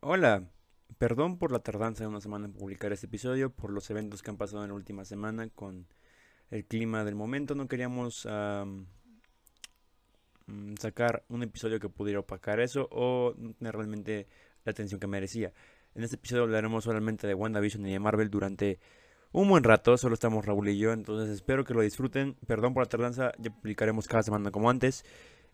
[0.00, 0.50] Hola,
[0.98, 4.28] perdón por la tardanza de una semana en publicar este episodio, por los eventos que
[4.28, 5.86] han pasado en la última semana con
[6.50, 7.54] el clima del momento.
[7.54, 8.86] No queríamos am,
[10.46, 14.26] mm, sacar un episodio que pudiera opacar eso o no tener realmente
[14.66, 15.54] la atención que merecía.
[15.94, 18.78] En este episodio hablaremos solamente de WandaVision y de Marvel durante
[19.32, 22.34] un buen rato, solo estamos Raúl y yo, entonces espero que lo disfruten.
[22.46, 25.02] Perdón por la tardanza, ya publicaremos cada semana como antes.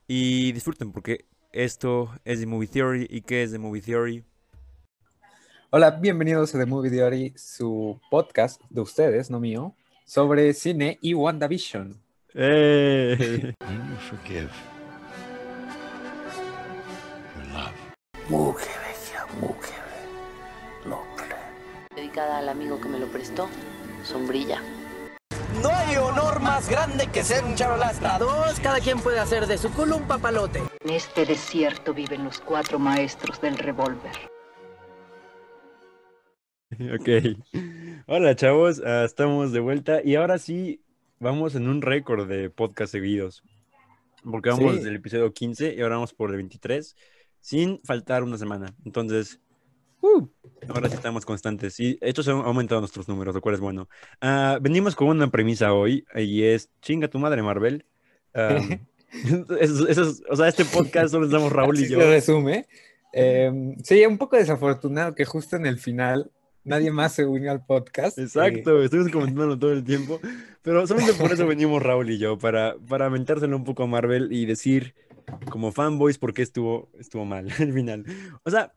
[0.08, 3.06] Y disfruten porque esto es de Movie Theory.
[3.08, 4.24] ¿Y qué es de Movie Theory?
[5.70, 11.14] Hola, bienvenidos a The Movie Diary, su podcast de ustedes, no mío, sobre cine y
[11.14, 11.98] WandaVision.
[12.34, 13.54] ¡Eh!
[13.60, 14.50] When you forgive,
[17.36, 17.72] you love.
[21.94, 23.48] dedicada al amigo que me lo prestó,
[24.02, 24.60] Sombrilla.
[25.60, 28.18] No hay honor más grande que ser un charolastra.
[28.18, 30.60] Dos, cada quien puede hacer de su culo un papalote.
[30.84, 34.12] En este desierto viven los cuatro maestros del revólver.
[36.94, 37.36] Ok.
[38.06, 40.82] Hola chavos, ah, estamos de vuelta y ahora sí
[41.20, 43.42] vamos en un récord de podcast seguidos.
[44.24, 44.76] Porque vamos Sí.
[44.78, 46.96] desde el episodio 15 y ahora vamos por el 23
[47.40, 48.74] sin faltar una semana.
[48.86, 49.38] Entonces,
[50.02, 50.28] uh,
[50.68, 51.80] ahora sí estamos constantes.
[51.80, 53.88] Y se han aumentado nuestros números, lo cual es bueno.
[54.20, 57.84] Ah, venimos con una premisa hoy y es chinga tu madre Marvel.
[58.34, 58.68] Eso-
[59.88, 62.00] eso es- o sea, este podcast solo estamos Raúl y yo.
[62.00, 62.66] se resume.
[63.12, 66.30] Eh, sí, un poco desafortunado que justo en el final
[66.64, 68.18] nadie más se unió al podcast.
[68.18, 70.18] Eh, Exacto, estuvimos comentándolo todo el tiempo,
[70.62, 74.32] pero solamente por eso venimos Raúl y yo, para, para mentárselo un poco a Marvel
[74.32, 74.94] y decir
[75.50, 78.06] como fanboys por qué estuvo, estuvo mal al final.
[78.44, 78.72] O sea,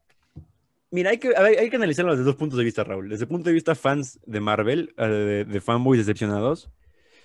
[0.92, 3.10] mira, hay que, hay que analizarlo desde dos puntos de vista, Raúl.
[3.10, 6.70] Desde el punto de vista fans de Marvel, eh, de, de fanboys decepcionados,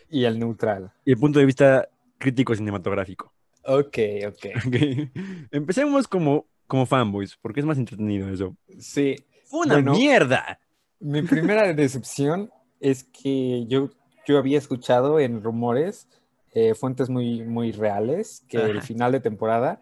[0.09, 0.93] y el neutral.
[1.05, 3.33] y el punto de vista crítico cinematográfico.
[3.65, 4.47] Ok, ok.
[4.67, 5.11] Ok.
[5.51, 8.57] Empecemos como, como fanboys, porque es más entretenido eso.
[8.79, 9.93] Sí, ¡Fue una Bueno.
[9.93, 10.59] mierda!
[11.01, 13.91] mi primera decepción es que yo,
[14.27, 16.09] yo había escuchado en rumores,
[16.53, 18.87] eh, fuentes muy, muy reales, que el Ajá.
[18.87, 19.81] final de temporada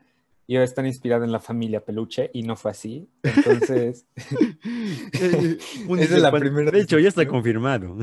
[0.48, 3.08] iba a estar inspirado en la familia Peluche y no fue así.
[3.22, 4.06] Entonces,
[5.86, 7.98] Un Esa es la primera De hecho, ya está confirmado.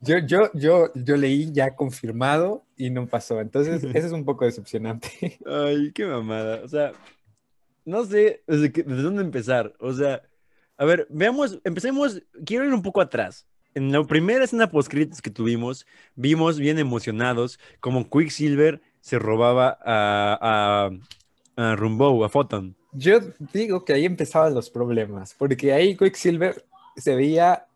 [0.00, 3.40] Yo, yo, yo, yo leí ya confirmado y no pasó.
[3.40, 5.38] Entonces, eso es un poco decepcionante.
[5.44, 6.62] Ay, qué mamada.
[6.64, 6.92] O sea,
[7.84, 9.74] no sé desde, qué- desde dónde empezar.
[9.80, 10.22] O sea,
[10.76, 12.22] a ver, veamos, empecemos.
[12.44, 13.46] Quiero ir un poco atrás.
[13.74, 15.84] En la primera escena post que tuvimos,
[16.14, 20.90] vimos bien emocionados como Quicksilver se robaba a, a,
[21.56, 22.76] a Rumbo, a Photon.
[22.92, 23.18] Yo
[23.52, 26.64] digo que ahí empezaban los problemas, porque ahí Quicksilver
[26.96, 27.66] se veía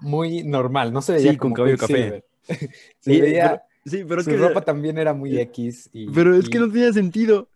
[0.00, 2.24] muy normal, no se veía Sí, con como cabello café.
[2.46, 2.68] Se
[3.00, 5.88] Sí, veía, Sí, pero es su que, ropa también era muy X.
[5.92, 7.48] Y, pero es y- que no tenía sentido.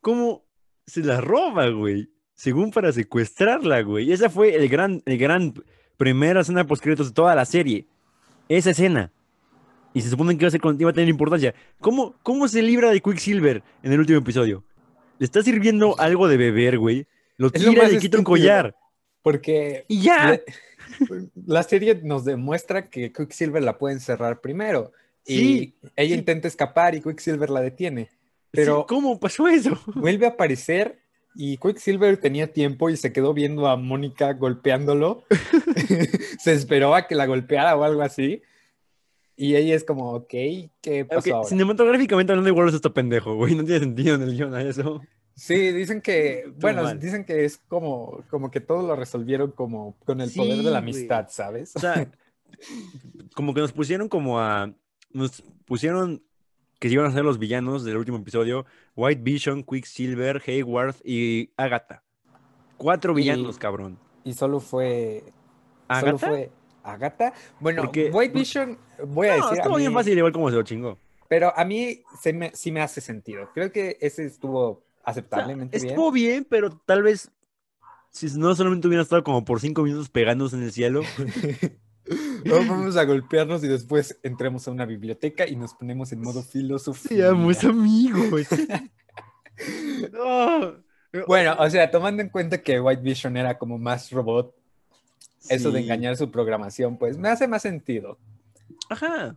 [0.00, 0.44] ¿Cómo
[0.86, 2.10] se la roba, güey?
[2.34, 4.12] Según para secuestrarla, güey.
[4.12, 5.54] Esa fue el gran, el gran
[5.96, 7.86] primera escena post de toda la serie.
[8.48, 9.12] Esa escena.
[9.94, 11.54] Y se supone que iba a, ser, con- iba a tener importancia.
[11.80, 14.64] ¿Cómo, ¿Cómo se libra de Quicksilver en el último episodio?
[15.18, 17.06] Le está sirviendo algo de beber, güey.
[17.36, 18.74] Lo Es lo tira y le quita un collar.
[19.22, 20.30] Porque Y ya.
[20.30, 20.40] la,
[21.46, 24.92] la serie nos demuestra que Quicksilver la puede encerrar primero.
[25.24, 26.18] Sí, y ella sí.
[26.18, 28.06] intenta escapar y Quicksilver la detiene.
[28.06, 28.18] Sí,
[28.50, 29.80] Pero ¿Cómo pasó eso?
[29.94, 30.98] vuelve a aparecer
[31.34, 35.24] y Quicksilver tenía tiempo y se quedó viendo a Mónica golpeándolo.
[36.38, 38.42] se esperó a que la golpeara o algo así.
[39.36, 40.28] Y ella es como, ok,
[40.80, 41.48] ¿qué pasó ahora?
[41.48, 43.54] cinematográficamente hablando, igual es esto pendejo, güey.
[43.54, 45.00] No tiene sentido en el guion a eso.
[45.34, 47.00] Sí, dicen que, bueno, mal.
[47.00, 50.80] dicen que es como, como que todo lo resolvieron como con el poder de la
[50.80, 50.92] güey.
[50.92, 51.74] amistad, ¿sabes?
[51.74, 52.10] O sea,
[53.34, 54.72] como que nos pusieron como a.
[55.10, 56.22] Nos pusieron
[56.78, 58.66] que iban a ser los villanos del último episodio:
[58.96, 62.02] White Vision, Quicksilver, Hayward y Agatha.
[62.76, 63.98] Cuatro Y- villanos, cabrón.
[64.24, 65.24] Y solo fue,
[65.88, 66.28] solo ¿Agatha?
[66.28, 66.50] fue
[66.84, 67.32] Agatha.
[67.58, 70.98] Bueno, White Vision, voy a No, decir, estuvo bien fácil, igual como se lo chingó.
[71.28, 73.48] pero a mí se me, sí me hace sentido.
[73.54, 75.90] Creo que ese estuvo O sea, aceptablemente bien.
[75.90, 77.30] estuvo bien, pero tal vez.
[78.10, 81.02] Si no solamente hubiera estado como por cinco minutos pegándose en el cielo.
[82.44, 86.42] Luego vamos a golpearnos y después entremos a una biblioteca y nos ponemos en modo
[86.42, 87.26] filosofía.
[87.28, 88.48] Seamos amigos.
[90.12, 90.74] no.
[91.26, 94.54] Bueno, o sea, tomando en cuenta que White Vision era como más robot,
[95.48, 98.18] eso de engañar su programación, pues me hace más sentido.
[98.92, 99.36] Ajá.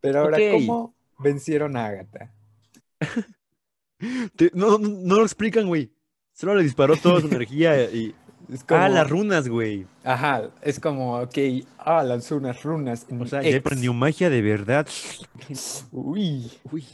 [0.00, 0.38] Pero ahora.
[0.52, 2.32] ¿cómo vencieron a Agatha?
[4.36, 5.92] Te- no, no, no lo explican, güey.
[6.32, 8.14] Solo le disparó toda su energía y
[8.52, 9.86] Es como, Ah, las runas, güey.
[10.02, 11.38] Ajá, es como, ok,
[11.78, 13.06] ah, lanzó unas runas.
[13.08, 14.86] en O sea, ya aprendió magia de verdad.
[15.92, 16.50] Uy.
[16.70, 16.84] Uy.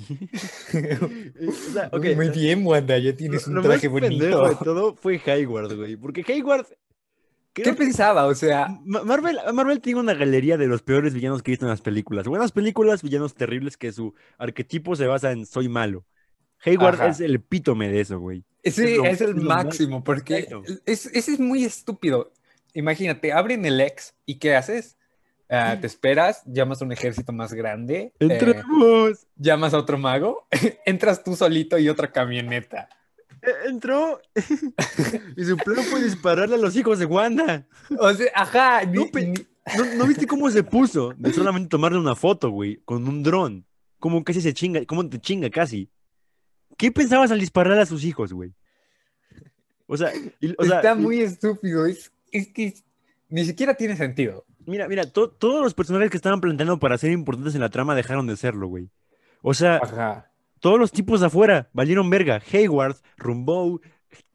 [1.49, 3.89] o sea, ok, Muy o sea, bien, Wanda, ya tienes lo- un lo más traje
[3.89, 4.57] de bonito.
[4.63, 5.97] todo fue Hayward, güey.
[5.97, 6.67] Porque Hayward.
[7.53, 8.27] ¿Qué creo pensaba?
[8.27, 11.67] O sea, Ma- Marvel, Marvel tiene una galería de los peores villanos que he visto
[11.67, 12.27] en las películas.
[12.29, 16.05] Buenas películas, villanos terribles que su arquetipo se basa en soy malo.
[16.65, 17.09] Hayward Ajá.
[17.09, 18.45] es el epítome de eso, güey.
[18.63, 20.49] ese es lo- es el máximo, porque
[20.87, 22.33] es, ese es muy estúpido.
[22.75, 24.97] Imagínate, abren el ex y ¿qué haces?
[25.53, 29.27] Ah, te esperas, llamas a un ejército más grande, eh, Entremos.
[29.35, 30.47] llamas a otro mago,
[30.87, 32.89] entras tú solito y otra camioneta.
[33.43, 34.21] Eh, Entró.
[35.37, 37.67] y su plan fue dispararle a los hijos de Wanda.
[37.99, 39.47] O sea, ajá, ni- No, ni-
[39.77, 41.13] ¿No, no viste cómo se puso?
[41.17, 43.67] De solamente tomarle una foto, güey, con un dron.
[43.99, 45.91] Como casi se chinga, como te chinga casi.
[46.79, 48.55] ¿Qué pensabas al disparar a sus hijos, güey?
[49.87, 51.85] O sea, y- o sea, está y- muy estúpido.
[51.87, 52.75] Es, es que
[53.29, 54.45] ni siquiera tiene sentido.
[54.67, 57.95] Mira, mira, to- todos los personajes que estaban planteando para ser importantes en la trama
[57.95, 58.89] dejaron de serlo, güey.
[59.43, 60.30] O sea, Ajá.
[60.61, 62.41] Todos los tipos de afuera valieron verga.
[62.53, 63.81] Hayward, Rumbow,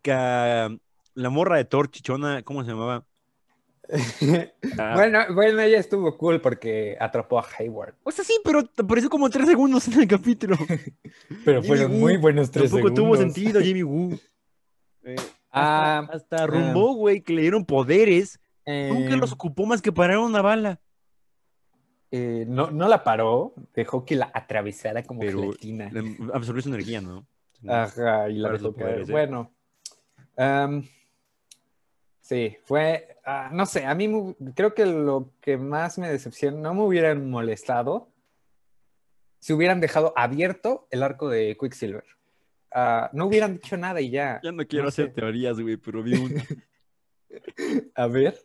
[0.02, 0.70] Ca-
[1.14, 3.06] la morra de Thor, chichona, ¿cómo se llamaba?
[4.80, 7.94] Ah, Bueno, bueno, ella estuvo cool porque atrapó a Hayward.
[8.04, 10.58] O sea, sí, pero apareció como tres segundos en el capítulo.
[11.46, 13.34] Pero Jimmy fueron Woo muy buenos tres Tampoco tuvo segundos.
[13.36, 14.20] sentido, Jimmy Woo.
[15.04, 15.16] Eh,
[15.58, 18.40] Ah, hasta, hasta Rumbow, güey, que le dieron poderes.
[18.68, 20.82] Nunca eh, los ocupó más que parar una bala.
[22.18, 25.92] Eh, no, no la paró, dejó que la atravesara como Pero gelatina.
[26.34, 27.28] absorbió su energía, ¿no?
[27.68, 29.04] Ajá, y la dejó ¿eh?
[29.10, 29.52] Bueno,
[32.22, 36.74] sí, fue, ah, no sé, a mí creo que lo que más me decepcionó, no
[36.74, 38.10] me hubieran molestado
[39.40, 42.06] si hubieran dejado abierto el arco de Quicksilver.
[42.72, 44.40] Ah, no hubieran dicho nada y ya.
[44.44, 45.12] Ya no quiero No hacer sé.
[45.14, 46.44] teorías, güey, pero vi una
[47.96, 48.38] A ver,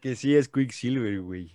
[0.00, 1.52] que sí es Quicksilver, güey.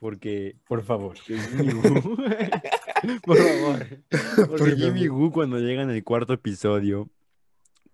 [0.00, 1.16] Porque por favor.
[1.18, 2.16] Jimmy Woo-
[3.22, 3.86] Por favor.
[4.36, 5.08] Porque Por Jimmy.
[5.08, 7.08] Woo cuando llega en el cuarto episodio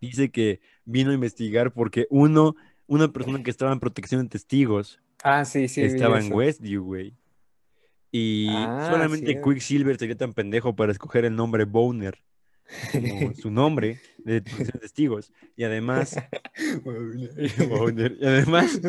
[0.01, 2.55] dice que vino a investigar porque uno,
[2.87, 5.83] una persona que estaba en protección de testigos Ah, sí, sí.
[5.83, 6.33] estaba en.
[6.33, 7.15] Westview, güey.
[8.13, 9.49] Y Ah, solamente cierto.
[9.51, 12.23] Quicksilver sería tan pendejo para escoger el nombre Boner
[12.93, 15.33] como su nombre de protección de testigos.
[15.57, 16.17] Y además,
[17.39, 18.81] y además,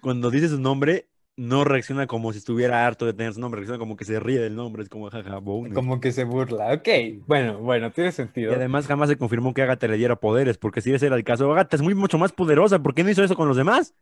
[0.00, 3.78] cuando dice su nombre, no reacciona como si estuviera harto de tener su nombre, reacciona
[3.78, 5.72] como que se ríe del nombre, es como jaja, Boner.
[5.72, 6.72] Como que se burla.
[6.72, 6.88] Ok,
[7.26, 8.52] bueno, bueno, tiene sentido.
[8.52, 11.24] Y además jamás se confirmó que Agatha le diera poderes, porque si ese era el
[11.24, 13.94] caso, Agatha es muy mucho más poderosa, ¿por qué no hizo eso con los demás?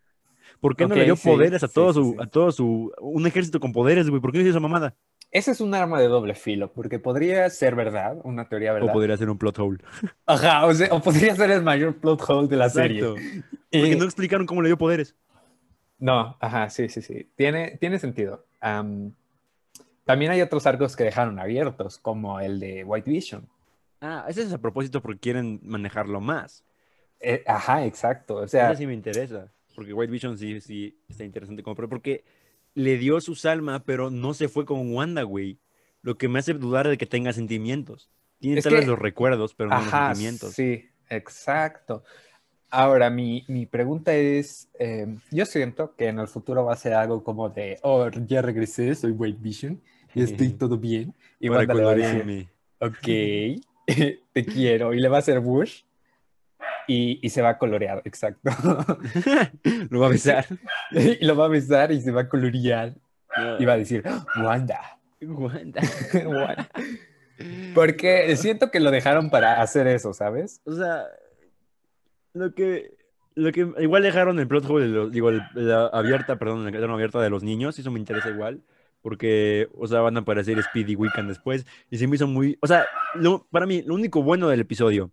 [0.60, 2.16] ¿Por qué no le dio sí, poderes a todo sí, su, sí.
[2.20, 4.20] a todo su, un ejército con poderes, güey?
[4.20, 4.94] ¿Por qué no hizo esa mamada?
[5.32, 8.90] Ese es un arma de doble filo, porque podría ser verdad, una teoría verdad.
[8.90, 9.78] O podría ser un plot hole.
[10.26, 12.98] Ajá, o, sea, o podría ser el mayor plot hole de la serie.
[13.00, 13.20] Exacto.
[13.70, 15.16] Y- Porque no explicaron cómo le dio poderes.
[16.02, 17.30] No, ajá, sí, sí, sí.
[17.36, 18.44] Tiene, tiene sentido.
[18.60, 19.12] Am,
[20.04, 23.48] también hay otros arcos que dejaron abiertos, como el de White Vision.
[24.00, 26.64] Ah, ese es a propósito porque quieren manejarlo más.
[27.20, 28.34] Eh, ajá, exacto.
[28.38, 29.52] O sea, Ese sí me interesa.
[29.76, 32.24] Porque White Vision sí, sí está interesante como porque
[32.74, 35.60] le dio su alma, pero no se fue con Wanda, güey.
[36.02, 38.10] Lo que me hace dudar de que tenga sentimientos.
[38.40, 40.52] Tiene tal vez que- los recuerdos, pero no los sentimientos.
[40.52, 42.02] sí, exacto.
[42.74, 46.94] Ahora, mi, mi pregunta es, eh, yo siento que en el futuro va a ser
[46.94, 49.78] algo como de, oh, ya regresé, soy White Vision,
[50.14, 51.14] y estoy todo bien.
[51.38, 52.48] Y va a decir,
[52.78, 52.96] ok,
[54.32, 55.82] te quiero, y le va a hacer Bush,
[56.88, 58.48] y, y se va a colorear, exacto.
[59.90, 60.46] Lo va a besar.
[60.92, 62.94] y lo va a besar y se va a colorear,
[63.58, 64.80] y va a decir, "Ah, Wanda.
[65.20, 65.82] Wanda.
[66.24, 66.70] Wanda.
[67.74, 70.62] Porque siento que lo dejaron para hacer eso, ¿sabes?
[70.64, 71.04] O sea,
[72.34, 72.94] lo que,
[73.34, 76.72] lo que igual dejaron el plot hole, de los- digo, el- la abierta, perdón, la
[76.72, 78.62] cadena abierta de los niños, eso me interesa igual,
[79.02, 82.66] porque, o sea, van a aparecer Speedy Wiccan después, y se me hizo muy, o
[82.66, 85.10] sea, lo- para mí, lo único bueno del episodio,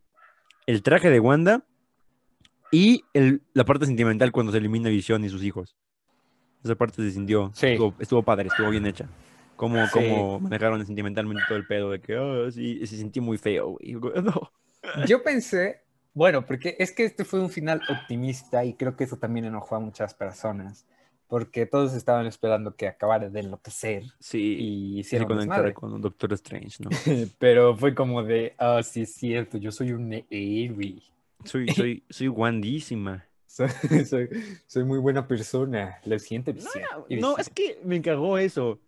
[0.65, 1.63] el traje de Wanda
[2.71, 5.75] y el, la parte sentimental cuando se elimina Visión y sus hijos.
[6.63, 7.67] Esa parte se sintió, Sí.
[7.67, 9.07] estuvo, estuvo padre, estuvo bien hecha.
[9.55, 9.91] Cómo, Sí.
[9.93, 13.95] cómo manejaron sentimentalmente todo el pedo de que, oh, sí, se sintió muy feo, güey.
[14.23, 14.51] No.
[15.07, 15.81] Yo pensé,
[16.19, 19.77] bueno, porque es que este fue un final optimista y creo que eso también enojó
[19.77, 20.85] a muchas personas,
[21.29, 26.83] porque todos estaban esperando que acabara de enloquecer Sí, y se conectara con Doctor Strange,
[26.83, 26.89] ¿no?
[27.39, 31.01] Pero fue como de, ah, sí es cierto, yo soy un héroe.
[31.45, 33.25] Soy, soy, soy Wandísima.
[33.49, 33.69] Soy,
[34.05, 34.29] soy,
[34.67, 36.51] soy muy buena persona, lo siento.
[36.51, 36.83] No, Visión.
[37.21, 38.79] no, no, es que me cagó eso.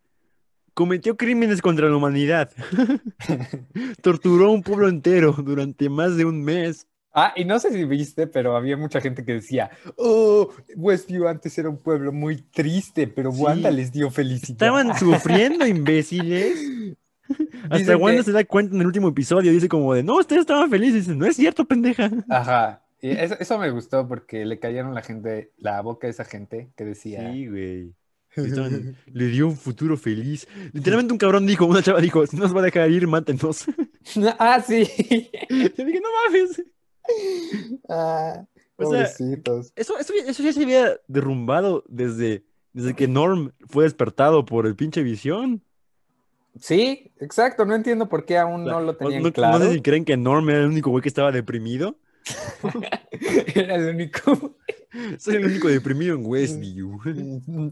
[0.76, 2.52] Cometió crímenes contra la humanidad.
[4.02, 6.88] Torturó a un pueblo entero durante más de un mes.
[7.14, 11.58] Ah, y no sé si viste, pero había mucha gente que decía, oh, Westview antes
[11.58, 13.42] era un pueblo muy triste, pero Sí.
[13.42, 14.52] Wanda les dio felicidad.
[14.52, 16.58] Estaban sufriendo, imbéciles.
[17.64, 19.52] Hasta Dicen Wanda que- se da cuenta en el último episodio.
[19.52, 21.06] Dice como de, no, ustedes estaban felices.
[21.08, 22.10] Dice, no es cierto, pendeja.
[22.30, 22.84] Ajá.
[23.02, 26.72] Y eso, eso me gustó porque le cayeron la gente, la boca a esa gente
[26.78, 27.32] que decía.
[27.32, 27.94] Sí, güey.
[28.36, 30.48] Estaban- le dio un futuro feliz.
[30.72, 33.66] Literalmente un cabrón dijo, una chava dijo, si nos va a dejar ir, mátenos.
[34.40, 34.84] ah, sí.
[35.50, 36.64] Yo dije, no mames.
[37.90, 39.74] ah, sea, pobrecitos.
[39.76, 42.44] Eso, eso, eso ya se había derrumbado desde,
[42.74, 45.62] desde que Norm fue despertado por el pinche visión.
[46.60, 47.66] Sí, exacto.
[47.66, 49.60] No entiendo por qué aún O sea, no lo no- tenían no, no claro.
[49.60, 51.98] sé si creen que Norm era el único güey que estaba deprimido.
[53.56, 54.56] Era el único.
[55.18, 57.00] Soy el único deprimido en Westview.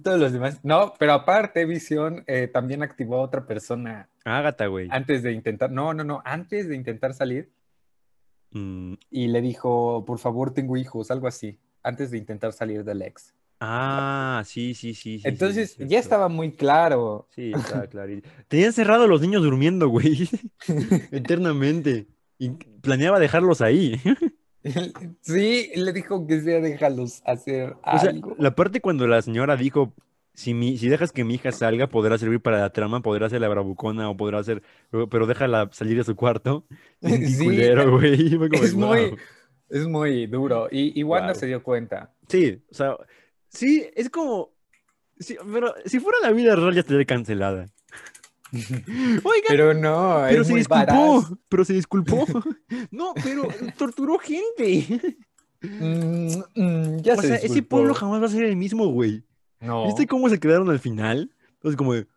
[0.03, 0.59] Todos los demás.
[0.63, 4.87] No, pero aparte, Visión eh, también activó a otra persona Ágata, güey.
[4.91, 5.71] antes de intentar.
[5.71, 6.21] No, no, no.
[6.25, 7.51] Antes de intentar salir.
[8.51, 11.57] Mm, Y le dijo, por favor, tengo hijos, algo así.
[11.83, 13.33] Antes de intentar salir del ex.
[13.61, 15.21] ah, sí, sí, sí.
[15.23, 17.27] Entonces, sí, ya estaba muy claro.
[17.35, 18.13] Sí, estaba claro.
[18.47, 20.29] Tenían cerrado a los niños durmiendo, güey.
[21.11, 22.07] Eternamente.
[22.37, 22.49] Y
[22.81, 23.99] planeaba dejarlos ahí.
[25.21, 28.35] Sí, le dijo que sea, déjalos hacer O sea, algo.
[28.37, 29.93] la parte cuando la señora dijo,
[30.39, 33.41] si, mi, si dejas que mi hija salga, podrá servir para la trama, podrá ser
[33.41, 34.63] la bravucona o podrá ser,
[35.11, 36.65] pero déjala salir de su cuarto.
[37.01, 38.37] Sí, culero, güey.
[38.37, 39.15] Como, es muy,
[39.67, 40.69] es muy duro.
[40.71, 41.35] Y, y Wanda Wow.
[41.41, 42.13] se dio cuenta.
[42.29, 42.95] Sí, o sea,
[43.49, 44.51] sí, es como,
[45.19, 47.65] sí, pero si fuera la vida real ya estaría cancelada.
[48.53, 52.25] Oigan, Pero no, pero es se muy disculpó, pero se disculpó.
[52.91, 53.43] No, pero
[53.77, 55.17] torturó gente.
[55.61, 59.23] Mm, mm, ya O se sea, ese pueblo jamás va a ser el mismo, güey.
[59.59, 61.31] No, ¿Viste cómo se quedaron al final?
[61.55, 62.07] Entonces como de,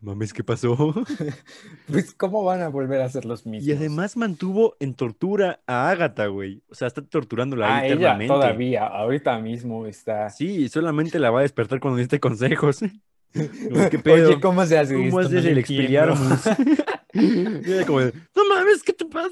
[0.00, 0.76] "No mames, ¿qué pasó?
[1.88, 3.68] pues ¿cómo van a volver a ser los mismos?
[3.68, 6.62] Y además mantuvo en tortura a Ágata, güey.
[6.70, 10.30] O sea, está torturándola ah, ahí ella todavía, ahorita mismo está.
[10.30, 12.80] Sí, solamente la va a despertar cuando necesite consejos.
[13.32, 14.28] ¿Qué pedo?
[14.30, 15.36] Oye, ¿cómo se hace ¿Cómo esto?
[15.36, 15.58] haces No el
[17.12, 19.28] ella como de, no mames, ¿qué te pasa?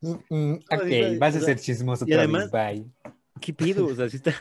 [0.00, 0.24] entiendo.
[0.30, 3.12] Mm, ok, vas a ser chismoso y otra además- vez, bye.
[3.40, 3.86] ¿Qué pedo?
[3.86, 4.34] O sea, si está...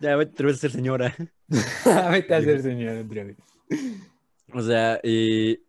[0.00, 1.14] Ya, vete otra vez a ser señora.
[2.10, 3.36] Vete a ser señor otra vez.
[4.52, 5.60] O sea, eh,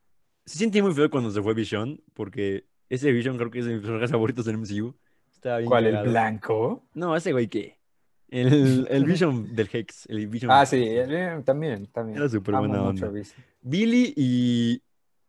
[0.46, 3.74] se sentí muy feo cuando se fue Vision, porque ese Vision creo que es de
[3.74, 4.96] mis personajes favoritos del MCU.
[5.32, 6.86] Estaba bien ¿Cuál, el blanco?
[6.94, 7.78] No, ese güey que...
[8.30, 10.08] El, el Vision del Hex.
[10.08, 10.52] El Vision...
[10.52, 12.18] Ah, sí, eh, también, también.
[12.18, 13.12] Era súper buena onda.
[13.62, 14.82] Billy y...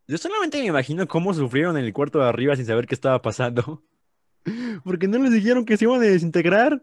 [0.07, 3.23] Yo solamente me imagino cómo sufrieron en el cuarto de arriba sin saber qué estaba
[3.23, 3.83] pasando.
[4.85, 6.83] Porque no les dijeron que se iban a desintegrar.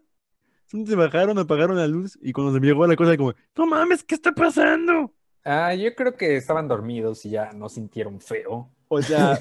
[0.71, 4.03] Se bajaron, apagaron la luz y cuando se me llegó la cosa como, no mames,
[4.03, 5.13] ¿qué está pasando?
[5.43, 8.69] Ah, yo creo que estaban dormidos y ya no sintieron feo.
[8.87, 9.37] O sea,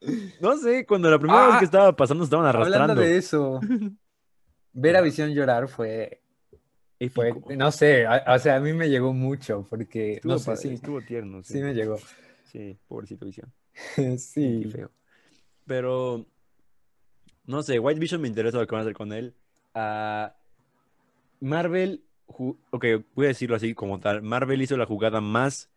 [0.40, 3.02] no sé, cuando la primera Ah, vez que estaba pasando se estaban Hablando arrastrando.
[3.02, 3.60] de eso,
[4.72, 6.22] ver a Visión llorar fue,
[7.56, 10.62] no sé, a- o sea, a mí me llegó mucho porque, Estuvo, no sé, padre,
[10.62, 11.54] sí, estuvo tierno, sí.
[11.54, 11.98] sí me llegó.
[12.44, 13.52] Sí, pobrecito Vision.
[14.18, 14.90] Sí, Qué feo.
[15.66, 16.26] Pero,
[17.46, 19.34] no sé, White Vision me interesa lo que van a hacer con él.
[19.74, 20.34] Ah,
[21.44, 22.84] Marvel, ok,
[23.14, 24.22] voy a decirlo así como tal.
[24.22, 25.70] Marvel hizo la jugada más,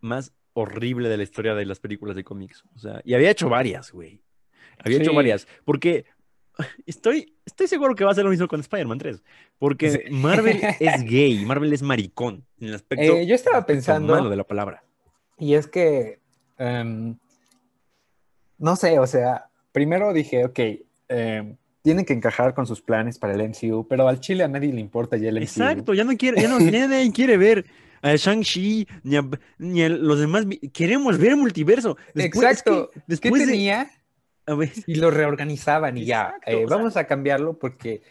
[0.00, 2.64] más horrible de la historia de las películas de cómics.
[2.76, 4.20] O sea, y había hecho varias, güey.
[4.84, 5.48] Había hecho varias.
[5.64, 6.04] Porque
[6.86, 9.22] estoy, estoy seguro que va a ser lo mismo con Spider-Man 3.
[9.58, 9.98] Porque Sí.
[10.10, 12.44] Marvel es gay, Marvel es maricón.
[12.60, 14.84] En el aspecto, Eh, yo estaba aspecto pensando- malo de la palabra.
[15.38, 16.18] Y es que,
[16.58, 17.16] em,
[18.58, 20.58] no sé, o sea, primero dije, ok,
[21.08, 24.72] em, tienen que encajar con sus planes para el MCU, pero al Chile a nadie
[24.72, 25.42] le importa ya el MCU.
[25.44, 27.64] Exacto, ya no quiere, ya no, ya nadie quiere ver
[28.02, 29.24] a Shang-Chi ni a,
[29.58, 30.46] ni a los demás.
[30.72, 31.96] Queremos ver el multiverso.
[32.14, 32.90] Después- es Exacto.
[32.92, 33.90] que ¿Qué después de- tenía?
[34.46, 38.02] a ver, Y lo reorganizaban y ya, Exacto, eh, o sea- vamos a cambiarlo porque,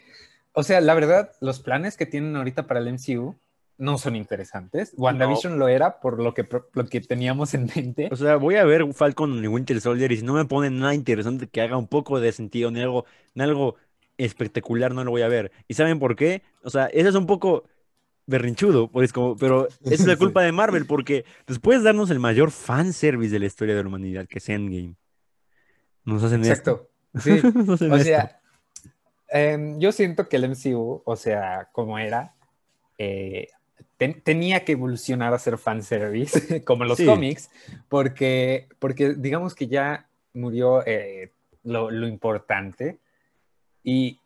[0.54, 3.36] o sea, la verdad, los planes que tienen ahorita para el MCU
[3.78, 4.94] no son interesantes.
[4.98, 8.10] WandaVision lo era por lo que, lo que teníamos en mente.
[8.12, 10.94] o sea, voy a ver Falcon y Winter Soldier y si no me ponen nada
[10.96, 13.06] interesante que haga un poco de sentido, ni algo,
[13.36, 13.76] ni algo
[14.18, 15.52] espectacular, no lo voy a ver.
[15.68, 16.42] ¿Y saben por qué?
[16.64, 17.66] O sea, eso es un poco
[18.26, 20.20] berrinchudo, pues como, pero es la Sí.
[20.20, 23.88] culpa de Marvel porque después de darnos el mayor fanservice de la historia de la
[23.90, 24.96] humanidad, que es Endgame,
[26.04, 26.90] nos hacen esto.
[27.14, 27.20] Exacto.
[27.20, 27.42] Sí.
[27.56, 28.06] Nos hacen O esto.
[28.06, 28.42] sea,
[29.30, 32.34] em, yo siento que el MCU, o sea, como era,
[32.98, 33.48] eh,
[33.98, 37.06] ten- tenía que evolucionar a ser fanservice, como los Sí.
[37.06, 37.50] cómics,
[37.90, 41.32] porque, porque digamos que ya murió eh,
[41.64, 43.00] lo, lo importante
[43.84, 44.20] y,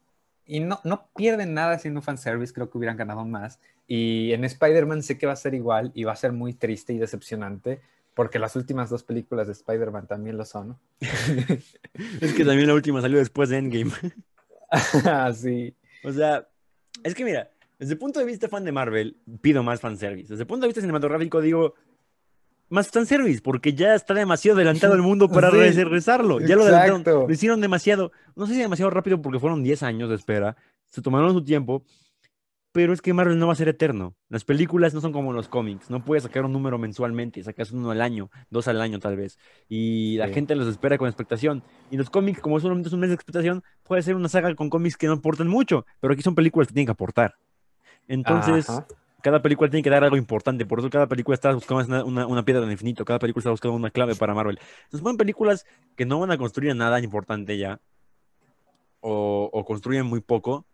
[0.46, 3.60] y no, no pierden nada haciendo fanservice, creo que hubieran ganado más.
[3.88, 6.94] Y en Spider-Man sé que va a ser igual y va a ser muy triste
[6.94, 7.82] y decepcionante.
[8.13, 10.78] Porque las últimas dos películas de Spider-Man también lo son.
[12.22, 13.92] Es que también la última salió después de Endgame.
[15.06, 15.75] Ah, sí.
[16.04, 16.48] O sea,
[17.04, 17.50] es que mira,
[17.82, 20.30] desde el punto de vista fan de Marvel, pido más fanservice.
[20.30, 21.74] Desde el punto de vista cinematográfico, digo,
[22.70, 25.50] más fanservice, porque ya está demasiado adelantado el mundo para
[26.40, 26.46] Sí.
[26.48, 30.10] Ya lo adelantaron, lo hicieron demasiado, no sé si demasiado rápido porque fueron 10 años
[30.10, 31.84] de espera, se tomaron su tiempo,
[32.72, 34.16] pero es que Marvel no va a ser eterno.
[34.30, 37.90] Las películas no son como los cómics, no puedes sacar un número mensualmente, sacas uno
[37.90, 40.36] al año, dos al año tal vez, y la Sí.
[40.36, 41.64] gente los espera con expectación.
[41.90, 44.70] Y los cómics, como solamente es un mes de expectación, puede ser una saga con
[44.70, 47.34] cómics que no aportan mucho, pero aquí son películas que tienen que aportar.
[48.12, 48.86] Entonces, Ajá.
[49.22, 52.27] cada película tiene que dar algo importante, por eso cada película está buscando una, una-
[52.27, 54.60] una piedra del infinito, cada película está buscando una clave para Marvel.
[54.84, 55.65] Entonces ponen películas
[55.96, 57.80] que no van a construir nada importante ya,
[59.00, 60.65] o, o construyen muy poco,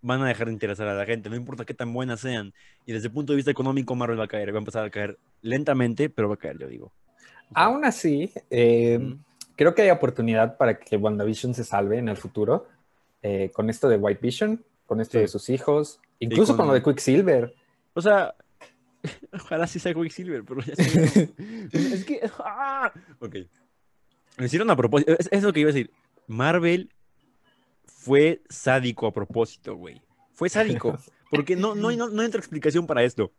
[0.00, 2.52] van a dejar de interesar a la gente, no importa qué tan buenas sean.
[2.86, 4.90] Y desde el punto de vista económico, Marvel va a caer, va a empezar a
[4.90, 6.86] caer lentamente, pero va a caer, yo digo.
[6.86, 9.14] O sea, Aún así, eh,
[9.54, 12.66] creo que hay oportunidad para que WandaVision se salve en el futuro.
[13.24, 15.18] eh, con esto de White Vision, con esto Sí.
[15.20, 16.58] de sus hijos, incluso con...
[16.58, 17.54] con- lo de Quicksilver.
[17.94, 18.34] O sea,
[19.32, 21.32] ojalá sí sea Quicksilver, pero ya sé.
[21.72, 22.20] Es que.
[22.38, 22.92] ¡ah!
[23.20, 23.36] Ok.
[24.38, 25.12] Lo hicieron a propósito.
[25.18, 25.90] Es, es lo que iba a decir.
[26.26, 26.90] Marvel
[27.86, 30.00] fue sádico a propósito, güey.
[30.32, 30.98] Fue sádico.
[31.30, 33.32] Porque no, no, hay- no, no entra explicación para esto.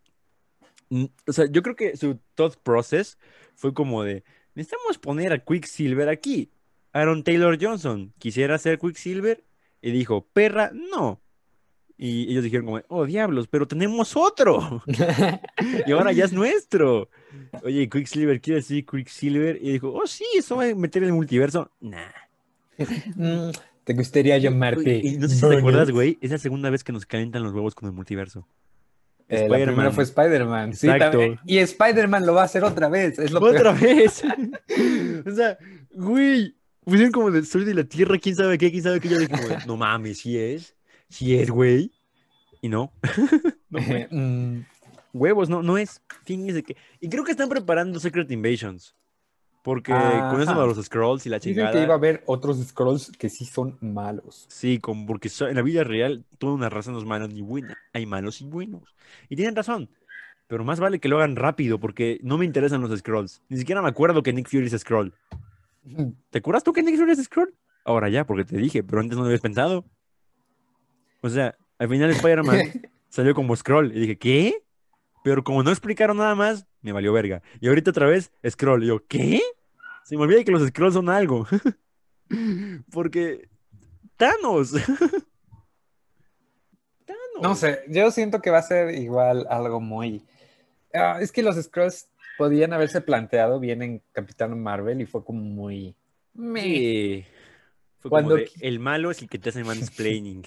[0.89, 3.17] Mm, O sea, yo creo que su thought process
[3.55, 4.23] fue como de:
[4.55, 6.51] necesitamos poner a Quicksilver aquí.
[6.91, 9.43] Aaron Taylor Johnson quisiera ser Quicksilver
[9.81, 11.21] y dijo: perra, no.
[12.05, 14.83] Y ellos dijeron como, oh diablos, pero tenemos otro.
[15.87, 17.07] y ahora ya es nuestro.
[17.63, 19.57] Oye, Quicksilver, ¿quiere decir Quicksilver?
[19.61, 21.71] Y dijo, oh sí, eso va a meter en el multiverso.
[21.79, 22.11] Nah.
[23.15, 23.51] Mm,
[23.85, 24.99] ¿Te gustaría llamarte?
[25.01, 27.53] Y no sé si te acuerdas, güey, es la segunda vez que nos calientan los
[27.53, 28.45] huevos con el multiverso.
[29.29, 30.73] Eh, la primera fue Spider-Man.
[30.73, 30.89] Sí,
[31.45, 33.17] y Spider-Man lo va a hacer otra vez.
[33.17, 33.79] Es lo ¡Otra peor.
[33.79, 34.21] vez!
[35.25, 35.57] o sea,
[35.93, 39.07] güey, pusieron como de soy de la Tierra, quién sabe qué, quién sabe qué.
[39.07, 39.33] Yo dije,
[39.65, 40.75] no mames, sí es,
[41.13, 41.91] sí es, güey.
[42.61, 42.91] Y no.
[43.69, 44.07] no fue.
[44.09, 44.65] Mm,
[45.13, 46.01] Huevos, no, no es.
[46.25, 46.75] Fíjense que.
[46.99, 48.95] Y creo que están preparando Secret Invasions.
[49.63, 51.71] Porque con eso de los scrolls y la Dicen chingada.
[51.71, 54.45] que iba a haber otros scrolls que sí son malos.
[54.49, 57.77] Sí, con, porque en la vida real toda una raza no es mala ni buena.
[57.93, 58.93] Hay malos y buenos.
[59.29, 59.89] Y tienen razón.
[60.47, 63.41] Pero más vale que lo hagan rápido porque no me interesan los scrolls.
[63.47, 65.13] Ni siquiera me acuerdo que Nick Fury es scroll.
[66.29, 67.55] ¿Te acuerdas tú que Nick Fury es scroll?
[67.85, 69.85] Ahora ya, porque te dije, pero antes no lo habías pensado.
[71.23, 72.59] O sea, al final Spider-Man
[73.09, 73.95] salió como scroll.
[73.95, 74.63] Y dije, ¿qué?
[75.23, 77.41] Pero como no explicaron nada más, me valió verga.
[77.61, 78.83] Y ahorita otra vez, scroll.
[78.83, 79.41] Y yo, ¿qué?
[80.03, 81.47] Se me olvida que los scrolls son algo.
[82.91, 83.47] Porque
[84.17, 84.73] Thanos.
[87.05, 87.41] Thanos.
[87.41, 90.23] No sé, yo siento que va a ser igual algo muy...
[90.93, 95.41] Ah, es que los scrolls podían haberse planteado bien en Capitán Marvel y fue como
[95.41, 95.95] muy...
[96.33, 96.61] meh.
[96.63, 97.25] Sí.
[97.99, 100.43] Fue como Cuando de, qui- el malo es el que te hace mansplaining.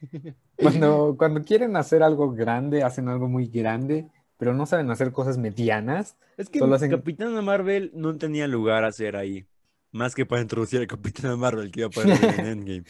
[0.56, 5.38] Cuando, cuando quieren hacer algo grande, hacen algo muy grande, pero no saben hacer cosas
[5.38, 6.16] medianas.
[6.36, 9.46] Es que hacen- Capitana Marvel no tenía lugar a hacer ahí.
[9.92, 12.84] Más que para introducir a Capitana Marvel que iba a aparecer en Endgame.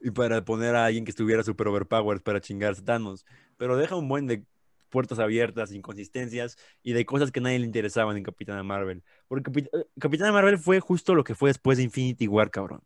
[0.00, 3.24] Y para poner a alguien que estuviera super overpowered para chingar a Thanos.
[3.56, 4.44] Pero deja un buen de
[4.90, 9.02] puertas abiertas, inconsistencias y de cosas que a nadie le interesaban en Capitana Marvel.
[9.26, 12.82] Porque Capi- eh, Capitana Marvel fue justo lo que fue después de Infinity War, cabrón.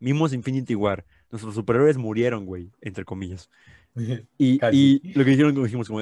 [0.00, 1.04] Vimos Infinity War.
[1.30, 3.50] Nuestros superhéroes murieron, güey, entre comillas.
[4.38, 6.00] Y, y lo que dijeron, dijimos, como,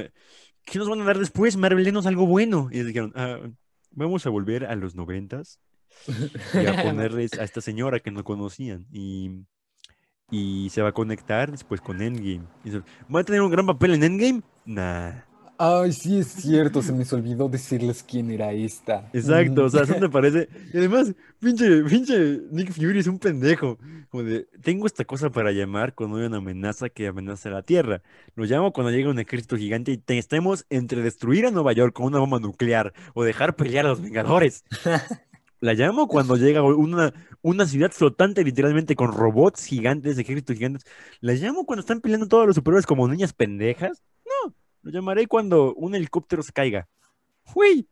[0.65, 1.57] ¿qué nos van a dar después?
[1.57, 2.69] Marvel, denos algo bueno.
[2.73, 3.39] Y dijeron, "Ah,
[3.93, 5.61] vamos a volver a los noventas
[6.55, 8.87] y a ponerles a esta señora que no conocían.
[8.93, 9.31] Y,
[10.31, 12.47] y se va a conectar después con Endgame.
[12.65, 12.71] Y
[13.15, 14.43] ¿Va a tener un gran papel en Endgame?
[14.65, 15.23] Nah.
[15.59, 19.09] Ay, sí es cierto, se me olvidó decirles quién era esta.
[19.13, 19.85] Exacto, o sea, Mm.
[19.85, 20.49] eso me parece.
[20.73, 23.79] Y además, pinche, pinche Nick Fury es un pendejo.
[24.09, 27.63] Como de, tengo esta cosa para llamar cuando hay una amenaza que amenaza a la
[27.63, 28.03] Tierra.
[28.35, 31.93] Lo llamo cuando llega un ejército gigante y te- estemos entre destruir a Nueva York
[31.95, 34.65] con una bomba nuclear o dejar pelear a los Vengadores.
[35.61, 40.85] La llamo cuando llega una, una ciudad flotante literalmente con robots gigantes, ejércitos gigantes.
[41.21, 44.03] La llamo cuando están peleando todos los superhéroes como niñas pendejas.
[44.85, 46.87] Lo llamaré cuando un helicóptero se caiga.
[47.55, 47.89] Güey,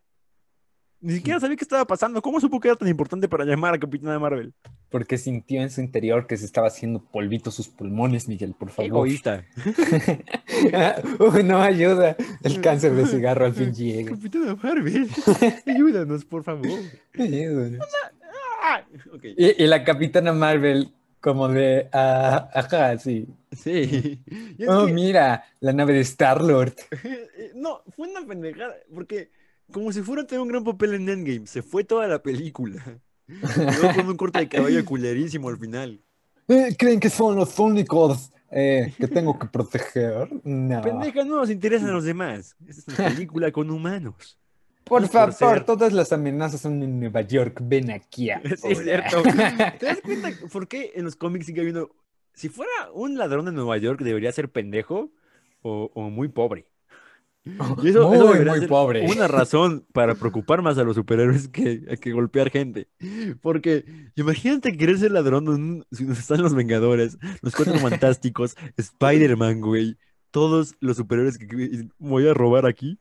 [1.00, 2.20] ni siquiera sabía qué estaba pasando.
[2.20, 4.52] ¿Cómo supo que era tan importante para llamar a Capitana Marvel?
[4.90, 8.90] Porque sintió en su interior que se estaba haciendo polvito sus pulmones, Miguel, por favor.
[8.90, 9.44] egoísta.
[11.18, 12.14] Uy, no ayuda.
[12.44, 14.10] El cáncer de cigarro al fin llega.
[14.12, 15.08] Capitana Marvel,
[15.66, 16.78] ayúdanos, por favor.
[17.18, 17.78] Ayuda.
[18.62, 18.82] Ah,
[19.24, 21.88] y la capitana Marvel, como de.
[21.94, 23.26] ah, ajá, sí.
[23.52, 24.22] Sí.
[24.68, 26.74] Oh, que- mira, la nave de Star-Lord.
[27.04, 29.30] Eh, No, fue una pendejada, porque
[29.72, 32.82] como si fuera a tener un gran papel en Endgame, se fue toda la película.
[33.28, 36.00] Luego con un corte de cabello culerísimo al final.
[36.48, 40.28] Eh, ¿Creen que son los únicos eh, que tengo que proteger?
[40.44, 40.82] No.
[40.82, 42.56] Pendeja, no nos interesan los demás.
[42.68, 44.38] Es una película con humanos.
[44.84, 47.60] Por favor, todas las amenazas son en Nueva York.
[47.62, 48.28] Ven aquí.
[48.56, 49.22] Sí, es cierto.
[49.78, 51.94] ¿Te das cuenta por qué en los cómics sigue habiendo...
[52.34, 55.10] Si fuera un ladrón de Nueva York, debería ser pendejo
[55.62, 56.66] o, o muy pobre.
[57.44, 59.06] Y eso, Muy, eso muy ser pobre.
[59.10, 62.88] Una razón para preocupar más a los superhéroes que, que golpear gente.
[63.40, 69.96] Porque imagínate querer ser ladrón si están los Vengadores, los Cuatro Fantásticos, Spider-Man, güey.
[70.30, 72.98] Todos los superhéroes que- voy a robar aquí.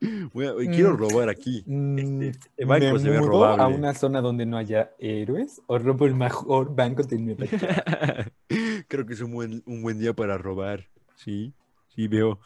[0.00, 0.96] Quiero Mm.
[0.96, 1.62] robar aquí.
[1.66, 5.78] Mm, Este banco ¿Me se ve mudo a una zona donde no haya héroes o
[5.78, 8.32] robo el mejor banco de Nueva York?
[8.88, 10.86] Creo que es un buen, un buen día para robar.
[11.16, 11.52] Sí,
[11.88, 12.38] sí veo.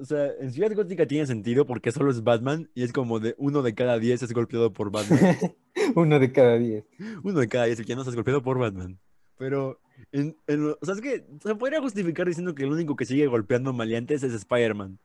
[0.00, 3.34] O sea, en Ciudad Gótica tiene sentido porque solo es Batman y es como de
[3.38, 5.18] uno de cada diez es golpeado por Batman.
[5.96, 6.84] Uno de cada diez.
[7.24, 8.98] Uno de cada diez que ya no estás golpeado por Batman.
[9.38, 9.80] Pero,
[10.12, 13.26] en, en o sea, es que se podría justificar diciendo que el único que sigue
[13.26, 14.98] golpeando maleantes es Spider-Man.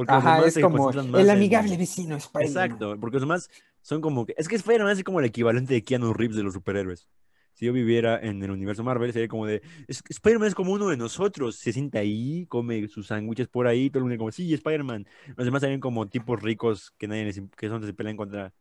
[0.00, 2.46] Porque los Ajá, demás es como más el en- amigable vecino Spider-Man.
[2.48, 3.50] Exacto, porque los demás
[3.82, 4.34] son como que.
[4.38, 7.06] Es que Spider-Man es como el equivalente de Keanu Reeves de los superhéroes.
[7.52, 9.60] Si yo viviera en el universo Marvel, sería como de.
[9.88, 11.56] Spider-Man es como uno de nosotros.
[11.56, 15.06] Se sienta ahí, come sus sándwiches por ahí, todo el mundo como, sí, Spider-Man.
[15.36, 18.54] Los demás serían como tipos ricos que nadie les, que son se pelean contra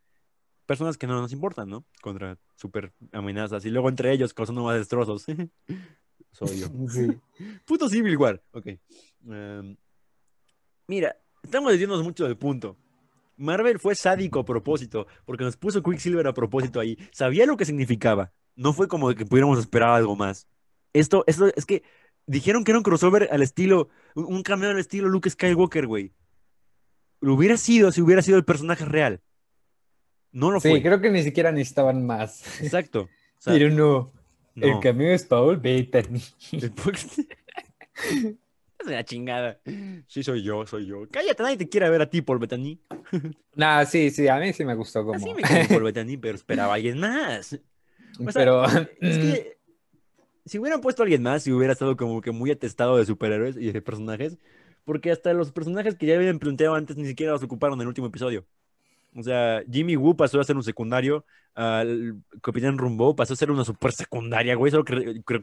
[0.66, 1.86] personas que no nos importan, ¿no?
[2.02, 3.64] Contra super amenazas.
[3.64, 5.26] Y luego entre ellos causando más destrozos.
[6.34, 6.68] Soy yo.
[6.90, 7.08] Sí.
[7.66, 8.44] Puto Civil War.
[8.52, 8.68] Ok.
[9.30, 9.78] Em,
[10.88, 12.78] mira, estamos desviándonos mucho del punto.
[13.38, 16.98] Marvel fue sádico a propósito, porque nos puso Quicksilver a propósito ahí.
[17.12, 18.34] Sabía lo que significaba.
[18.56, 20.48] No fue como que pudiéramos esperar algo más.
[20.92, 21.84] Esto, esto es que
[22.26, 26.12] dijeron que era un crossover al estilo, un, cameo al estilo Luke Skywalker, güey.
[27.22, 29.22] Lo hubiera sido si hubiera sido el personaje real.
[30.32, 30.82] No lo Sí, fue.
[30.82, 32.62] creo que ni siquiera necesitaban más.
[32.62, 33.10] Exacto.
[33.40, 34.12] O sea, Pero no,
[34.56, 36.22] el cameo es Paul Bettany.
[38.84, 39.60] Es una chingada.
[40.08, 41.08] Sí, soy yo, soy yo.
[41.12, 42.80] Cállate, nadie te quiere ver a ti, Paul Bettany.
[43.56, 45.16] Nah, sí, sí, a mí sí me gustó como.
[45.16, 47.60] Así me cae Paul Bettany, pero esperaba a alguien más.
[48.18, 48.66] O sea, Pero
[49.02, 49.58] Es que
[50.46, 53.58] si hubieran puesto a alguien más, si hubiera estado como que muy atestado de superhéroes
[53.58, 54.38] y de personajes,
[54.86, 57.88] porque hasta los personajes que ya habían planteado antes ni siquiera los ocuparon en el
[57.88, 58.46] último episodio.
[59.16, 63.52] O sea, Jimmy Woo pasó a ser un secundario, al Capitán Rumbo pasó a ser
[63.52, 64.86] una super secundaria, güey, solo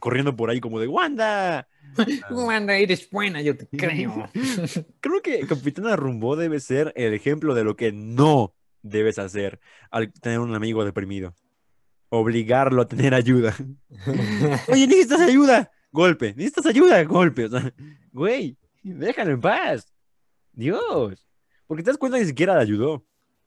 [0.00, 1.68] corriendo por ahí como de ¡Wanda!
[2.30, 4.30] Wanda, eres buena, yo te creo.
[5.00, 10.12] Creo que Capitana Rumbo debe ser el ejemplo de lo que no debes hacer al
[10.12, 11.34] tener un amigo deprimido.
[12.08, 13.56] Obligarlo a tener ayuda.
[14.68, 15.72] Oye, necesitas ayuda.
[15.90, 16.34] Golpe.
[16.36, 17.02] Necesitas ayuda.
[17.02, 17.46] Golpe.
[17.46, 17.74] O sea,
[18.12, 19.92] güey, déjalo en paz.
[20.52, 21.26] Dios.
[21.66, 23.04] Porque te das cuenta que ni siquiera la ayudó.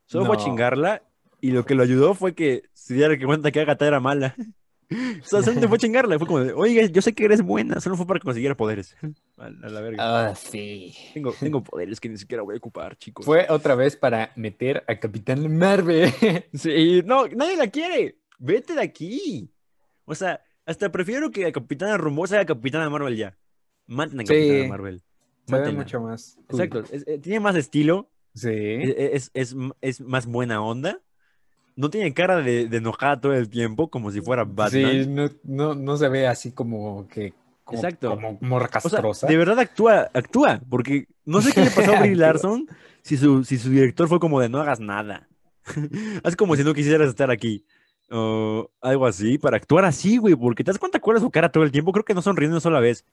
[0.10, 1.04] Solo fue a chingarla
[1.40, 4.36] y lo que lo ayudó fue que se diera que cuenta que Agatha era mala.
[4.92, 6.18] O sea, solamente fue a chingarla.
[6.18, 7.80] Fue como de, oye, yo sé que eres buena.
[7.80, 8.98] Solo fue para que consiguiera poderes.
[9.38, 10.30] A la, a la verga.
[10.30, 10.96] Ah, sí.
[11.14, 13.24] Tengo, tengo poderes que ni siquiera voy a ocupar, chicos.
[13.24, 16.12] Fue otra vez para meter a Capitán Marvel.
[16.56, 18.18] Sí, no, nadie la quiere.
[18.40, 19.54] Vete de aquí.
[20.06, 23.38] O sea, hasta prefiero que la Capitana Rumbo sea Capitana Marvel ya.
[23.86, 24.28] Maten a Sí.
[24.34, 25.04] Capitana Marvel.
[25.46, 25.80] Se ve Mátenla.
[25.84, 26.40] mucho más.
[26.50, 26.84] Exacto.
[26.92, 28.10] es- eh, tiene más estilo.
[28.40, 28.50] Sí.
[28.52, 31.00] Es, es, es, es más buena onda.
[31.76, 34.92] No tiene cara de, de enojada todo el tiempo, como si fuera Batman.
[34.92, 37.34] Sí, no, no, no se ve así como que.
[37.64, 38.10] Como, Exacto.
[38.10, 42.00] Como morra O sea, de verdad actúa, actúa, porque no sé qué le pasó a
[42.00, 42.16] Brie.
[42.16, 42.68] Larson
[43.02, 45.28] si su, si su director fue como de no hagas nada.
[46.24, 47.66] Haz como si no quisieras estar aquí.
[48.12, 51.52] O algo así, para actuar así, güey, porque te das cuenta cuál es su cara
[51.52, 51.92] todo el tiempo.
[51.92, 53.06] Creo que no sonriendo una sola vez.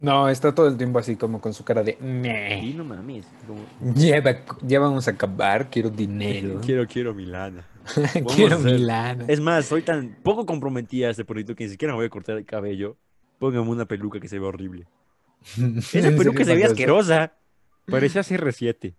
[0.00, 1.92] No, está todo el tiempo así como con su cara de.
[1.92, 3.26] Sí, "Meh, no mames.
[3.46, 3.60] como,
[3.94, 6.60] Ya, va- ya vamos a acabar, quiero dinero.
[6.64, 7.66] quiero, quiero Milana.
[8.36, 9.24] Quiero Milana.
[9.28, 12.10] Es más, soy tan poco comprometida a este proyecto que ni siquiera me voy a
[12.10, 12.96] cortar el cabello.
[13.38, 14.86] Póngame una peluca que se ve horrible.
[15.56, 16.66] Esa ¿En peluca se eso?
[16.66, 17.32] asquerosa.
[17.86, 18.94] Parecía CR7.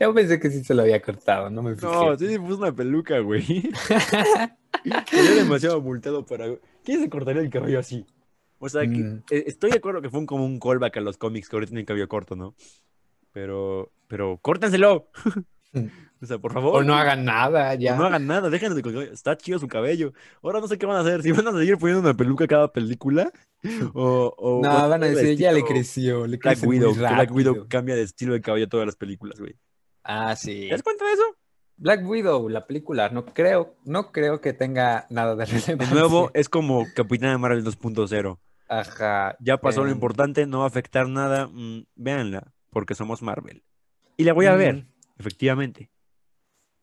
[0.00, 1.86] Yo pensé que sí se lo había cortado, no me fijé.
[1.86, 3.42] No, sí, puso una peluca, güey.
[5.08, 6.46] Sería demasiado multado para.
[6.84, 8.04] ¿Quién se cortaría el cabello así?
[8.58, 9.22] O sea, que- Mm.
[9.30, 11.70] eh, estoy de acuerdo que fue un, como un callback a los cómics que ahorita
[11.70, 12.54] tienen cabello corto, ¿no?
[13.32, 15.08] Pero, pero, córtenselo.
[16.22, 16.80] o sea, por favor.
[16.80, 17.96] O no hagan nada, o ya.
[17.96, 19.04] no hagan nada, déjenlo de.
[19.12, 20.12] Está chido su cabello.
[20.42, 21.22] Ahora no sé qué van a hacer.
[21.22, 23.30] Si van a seguir poniendo una peluca cada película.
[23.94, 26.94] O, o No, van a decir, ya le creció, le Black Widow.
[26.94, 27.68] Black Widow rápido".
[27.68, 29.56] cambia de estilo de cabello todas las películas, güey.
[30.04, 30.66] Ah, sí.
[30.68, 31.24] ¿Te das cuenta de eso?
[31.78, 35.94] Black Widow, la película, no creo, no creo que tenga nada de De relevancia.
[35.94, 38.38] nuevo, es como Capitana Marvel 2.0.
[38.68, 39.36] Ajá.
[39.40, 41.46] Ya pasó lo em, importante, no va a afectar nada.
[41.46, 43.62] mm, véanla, porque somos Marvel.
[44.16, 44.86] Y la voy a ver,
[45.18, 45.90] efectivamente.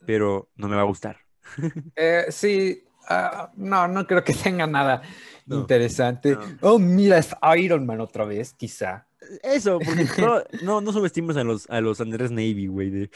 [0.06, 1.18] Pero no me va a gustar.
[1.96, 5.02] eh, sí, Ah, no, no creo que tenga nada
[5.46, 6.36] No, interesante.
[6.36, 6.42] no.
[6.62, 9.08] Oh, mira, es Iron Man otra vez, quizá.
[9.42, 13.10] Eso, porque no, no, no subestimes a los, a los Andrés Navy, güey, de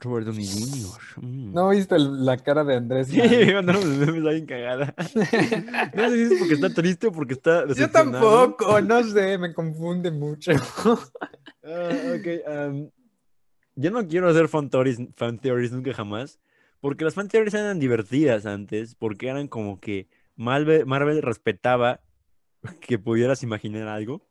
[0.00, 1.24] Robert Downey Jr.
[1.24, 1.52] mm.
[1.54, 3.08] ¿No viste el- la cara de Andrés?
[3.08, 3.18] Sí,
[3.52, 4.94] mandaron los memes ahí en cagada.
[5.94, 8.12] No sé si es porque está triste o porque está Yo decepcionado.
[8.54, 10.52] tampoco, no sé, me confunde mucho.
[11.70, 12.90] Ah, ok, am,
[13.74, 16.38] yo no quiero hacer fan theories, fan theories nunca jamás,
[16.80, 22.00] porque las fan theories eran divertidas antes, porque eran como que Marvel, Marvel respetaba
[22.80, 24.26] que pudieras imaginar algo.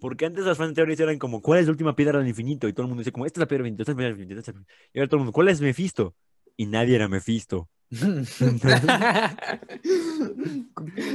[0.00, 2.68] Porque antes las fan theories eran como, ¿cuál es la última piedra del infinito?
[2.68, 3.98] Y todo el mundo decía como, esta es la piedra del infinito, esta es la
[3.98, 4.90] piedra del infinito, esta es la piedra-".
[4.92, 6.14] Y ahora todo el mundo, ¿cuál es Mephisto?
[6.56, 7.68] Y nadie era Mephisto.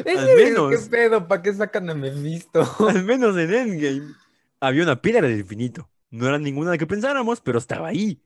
[0.06, 0.70] Ese, menos.
[0.70, 1.28] ¿Qué pedo?
[1.28, 2.62] ¿Para qué sacan a Mephisto?
[2.88, 4.14] Al menos en Endgame
[4.60, 5.90] había una piedra del infinito.
[6.12, 8.22] No era ninguna de que pensáramos, pero estaba ahí.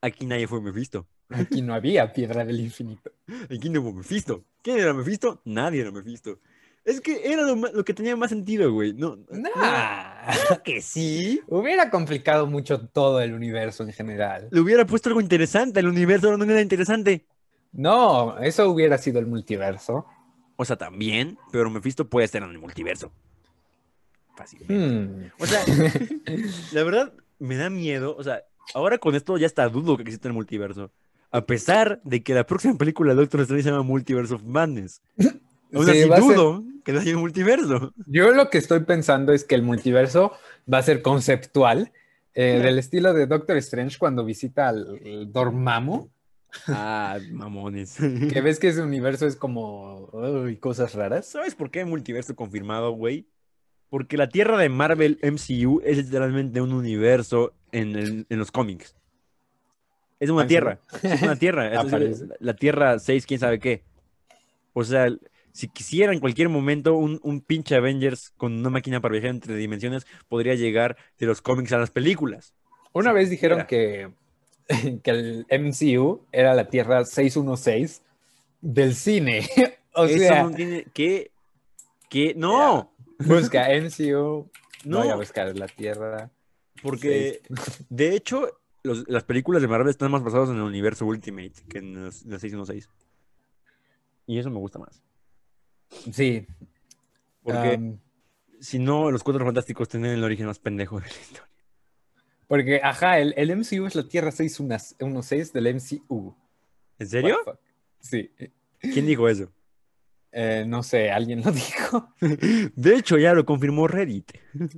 [0.00, 1.08] Aquí nadie fue Mephisto.
[1.30, 3.10] Aquí no había piedra del infinito.
[3.50, 4.44] Aquí no hubo Mephisto.
[4.62, 5.42] ¿Quién era Mephisto?
[5.44, 6.40] Nadie era Mephisto.
[6.84, 8.94] Es que era lo, que tenía más sentido, güey.
[8.94, 10.32] No, Nah.
[10.32, 11.40] claro que sí.
[11.46, 14.48] Hubiera complicado mucho todo el universo en general.
[14.50, 15.80] Le hubiera puesto algo interesante.
[15.80, 17.26] El universo no era interesante.
[17.72, 20.06] No, eso hubiera sido el multiverso.
[20.56, 23.12] O sea, también, pero Mephisto puede estar en el multiverso.
[24.36, 24.74] Fácilmente.
[24.74, 25.30] Hmm.
[25.38, 25.60] O sea,
[26.72, 28.16] la verdad me da miedo.
[28.16, 28.42] O sea,
[28.74, 30.90] ahora con esto ya está dudo que exista el multiverso.
[31.30, 35.02] A pesar de que la próxima película de Doctor Strange se llama Multiverse of Madness.
[35.74, 37.92] Aún Sí, así a ser- dudo que no haya un multiverso.
[38.06, 40.32] Yo lo que estoy pensando es que el multiverso
[40.72, 41.92] va a ser conceptual,
[42.34, 46.08] eh, del estilo de Doctor Strange cuando visita al Dormammu,
[46.68, 47.96] Ah, mamones.
[48.32, 51.26] que ves que ese universo es como uy, cosas raras.
[51.26, 53.26] ¿Sabes por qué multiverso confirmado, güey?
[53.90, 58.94] Porque la Tierra de Marvel MCU es literalmente un universo en, el- en los cómics.
[60.20, 60.80] Es una ¿Ah, tierra.
[61.02, 61.68] Es una tierra.
[61.82, 63.82] Es la, la Tierra 6, quién sabe qué.
[64.72, 65.08] O sea,
[65.58, 69.56] si quisiera en cualquier momento un, un pinche Avengers con una máquina para viajar entre
[69.56, 72.54] dimensiones, podría llegar de los cómics a las películas.
[72.92, 74.08] Una vez dijeron que,
[75.02, 78.02] que el MCU era la Tierra 616
[78.60, 79.48] del cine.
[79.94, 81.32] o Eso sea, no tiene que...
[82.08, 84.48] que no, busca MCU,
[84.84, 84.98] no.
[84.98, 86.30] voy a buscar la Tierra.
[86.82, 87.42] Porque,
[87.88, 91.78] de hecho, los- las películas de Marvel están más basadas en el universo Ultimate que
[91.78, 92.88] en los- en la 616.
[94.28, 95.02] Y eso me gusta más.
[96.12, 96.46] Sí.
[97.42, 97.98] Porque um,
[98.60, 101.48] si no, los Cuatro Fantásticos tienen el origen más pendejo de la historia.
[102.46, 106.34] porque, ajá, el, el MCU es la Tierra 616 del MCU.
[106.98, 107.38] ¿En serio?
[108.00, 108.30] Sí.
[108.80, 109.50] ¿Quién dijo eso?
[110.30, 112.14] Eh, no sé, alguien lo dijo.
[112.20, 114.32] De hecho, ya lo confirmó Reddit.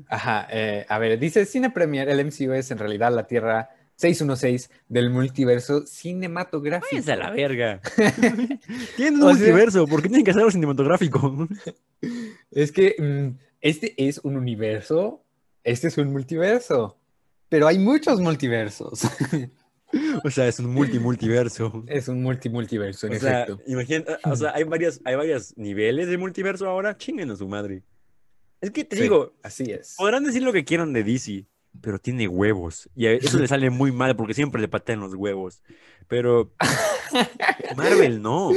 [0.09, 3.69] Ajá, eh, a ver, dice Cine Premier, el MCU es en realidad la Tierra
[4.01, 6.89] 616 del multiverso cinematográfico.
[6.91, 7.81] Váyanse a la verga.
[8.97, 9.87] Tienen un O sea- multiverso.
[9.87, 11.49] ¿Por qué tienen que hacer algo cinematográfico?
[12.51, 15.23] Es que mm, este es un universo,
[15.63, 16.99] este es un multiverso,
[17.51, 19.03] pero hay muchos multiversos.
[20.25, 21.85] o sea, es un multi-multiverso.
[21.87, 23.61] es un multi-multiverso, en O sea, efecto.
[23.67, 26.97] imagina, o sea, hay varias, hay varios niveles de multiverso ahora.
[26.97, 27.83] Chinguen a su madre.
[28.63, 29.95] Es que te Sí, digo, así es.
[29.99, 31.45] Podrán decir lo que quieran de DC,
[31.81, 32.89] pero tiene huevos.
[32.95, 35.63] Y a eso le sale muy mal porque siempre le patean los huevos.
[36.09, 36.53] Pero
[37.77, 38.51] Marvel no.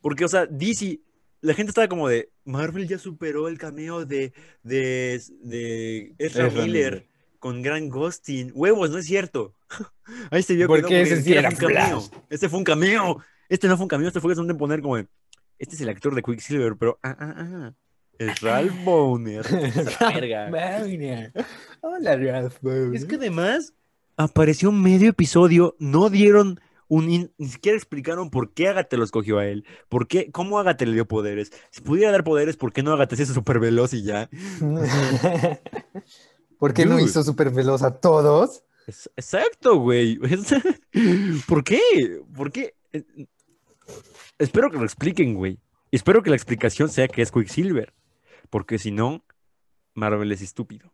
[0.00, 1.00] Porque, o sea, DC,
[1.40, 6.66] la gente estaba como de, Marvel ya superó el cameo de, de, de Ezra Miller
[6.66, 7.08] Miller.
[7.38, 8.52] con Gran Ghosting.
[8.54, 9.54] Huevos, no es cierto.
[10.30, 12.00] Ahí se vio que Porque no, porque ese sí era un cameo.
[12.00, 12.20] Flash.
[12.30, 13.22] Este fue un cameo.
[13.48, 15.06] Este no fue un cameo, este fue donde poner como, de,
[15.58, 17.74] este es el actor de Quicksilver, pero, ah, ah, ah.
[18.18, 18.72] Es Ralph.
[20.50, 21.32] Mariner.
[21.80, 22.56] Hola, Ralph.
[22.94, 23.74] Es que además
[24.16, 29.38] apareció medio episodio, no dieron un in- ni siquiera explicaron por qué Agatha lo escogió
[29.38, 31.52] a él, por qué, cómo Agatha le dio poderes.
[31.70, 34.28] Si pudiera dar poderes, ¿por qué no Agatha se hizo súper veloz y ya?
[36.58, 38.64] ¿Por qué no hizo súper veloz a todos?
[38.86, 40.18] Es- exacto, güey.
[41.46, 42.20] ¿Por qué?
[42.34, 42.74] ¿Por qué?
[42.92, 43.04] Eh,
[44.38, 45.58] Espero que lo expliquen, güey.
[45.90, 47.92] Espero que la explicación sea que es Quicksilver,
[48.50, 49.24] porque si no,
[49.94, 50.92] Marvel es estúpido.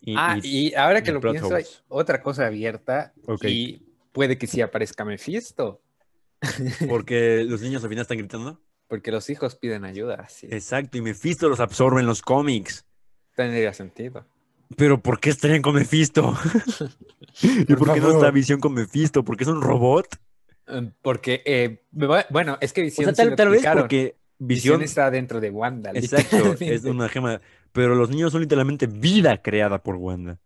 [0.00, 3.12] Y- Ah, y- y ahora que lo pienso, hay otra cosa abierta
[3.42, 5.82] y puede que sí aparezca Mephisto,
[6.88, 8.60] porque los niños al final están gritando.
[8.86, 10.28] porque los hijos piden ayuda.
[10.28, 12.86] Sí, Exacto, y Mephisto los absorbe en los cómics.
[13.36, 14.26] tendría sentido.
[14.76, 16.36] Pero ¿por qué estarían con Mephisto?
[17.42, 19.24] ¿Y Por por qué no está Visión con Mephisto?
[19.24, 20.06] ¿Porque es un robot?
[21.00, 23.82] Porque, eh, bu- bueno, es que O Visión sea, sí tal, lo tal vez explicaron.
[23.84, 24.82] porque Visión Visión...
[24.82, 25.90] está dentro de Wanda.
[25.94, 27.40] Exacto, es una gema.
[27.72, 30.38] Pero los niños son literalmente vida creada por Wanda.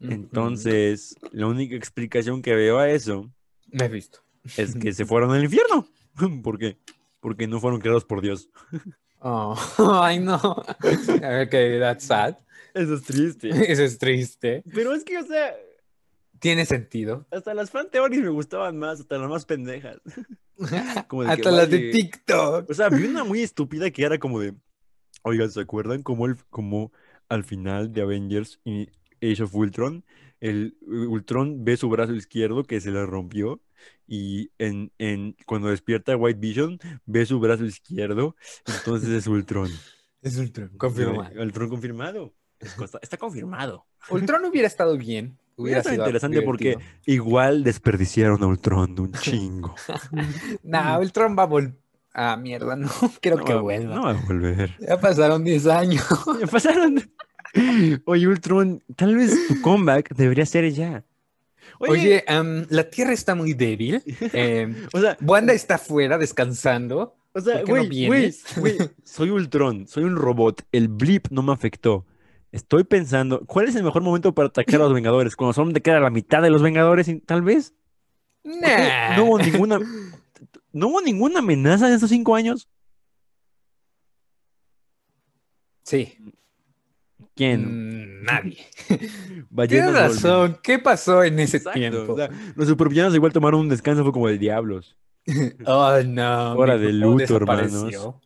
[0.00, 3.30] Mm, Entonces, la única explicación que veo a eso
[3.72, 4.20] Me he visto.
[4.56, 5.86] es que se fueron al infierno.
[6.42, 6.78] ¿Por qué?
[7.20, 8.48] Porque no fueron creados por Dios.
[9.20, 9.56] Oh,
[10.02, 10.36] ay, no.
[10.36, 12.36] Ok, that's sad.
[12.74, 13.48] Eso es triste.
[13.72, 14.62] Eso es triste.
[14.72, 15.54] Pero es que, o sea,
[16.38, 17.26] Tiene sentido.
[17.32, 19.98] hasta las fan theories me gustaban más, hasta las más pendejas.
[21.08, 21.90] Como de que, Hasta las de.
[21.90, 22.70] TikTok.
[22.70, 24.54] O sea, vi una muy estúpida que era como de,
[25.22, 26.92] oigan, ¿se acuerdan cómo, el, cómo
[27.28, 28.88] al final de Avengers y
[29.22, 30.04] Age of Ultron,
[30.40, 33.60] el Ultron ve su brazo izquierdo que se le rompió
[34.06, 39.70] y en, en, cuando despierta White Vision ve su brazo izquierdo, entonces es Ultron.
[40.20, 41.30] Es Ultron, confirma.
[41.32, 42.34] Eh, Ultron confirmado.
[42.58, 43.86] Es cosa- está confirmado.
[44.10, 45.38] Ultron hubiera estado bien.
[45.58, 49.74] Hubiera sido interesante porque igual desperdiciaron a Ultron de un chingo.
[50.62, 51.74] Nah, Ultron va a volver.
[52.14, 52.88] Ah, mierda, no.
[53.00, 53.94] No que va- vuelva.
[53.94, 54.74] No va a volver.
[54.80, 56.04] Ya pasaron 10 años.
[56.40, 57.00] Ya pasaron.
[58.06, 61.04] Oye, Ultron, tal vez tu comeback debería ser ya.
[61.80, 64.02] Oye, Oye, am, la Tierra está muy débil.
[64.32, 67.16] em, o sea, Wanda está afuera descansando.
[67.32, 70.62] o sea, ¿por qué no güey, güey, soy Ultron, soy un robot.
[70.72, 72.04] El blip no me afectó.
[72.50, 75.36] Estoy pensando, ¿cuál es el mejor momento para atacar a los Vengadores?
[75.36, 77.74] Cuando solo te queda la mitad de los Vengadores, tal vez.
[78.42, 79.16] Nah.
[79.16, 79.78] No hubo ninguna,
[80.72, 82.68] no hubo ninguna amenaza en estos cinco años.
[85.82, 86.16] Sí.
[87.34, 88.20] ¿Quién?
[88.20, 88.66] Mm, nadie.
[88.88, 89.94] Tienes Golden.
[89.94, 90.58] razón.
[90.62, 92.12] ¿Qué pasó en ese Exacto, tiempo?
[92.12, 94.96] o sea, los supervillanos igual tomaron un descanso, fue como de diablos.
[95.66, 96.54] oh, no.
[96.54, 98.20] Hora de luto, desapareció.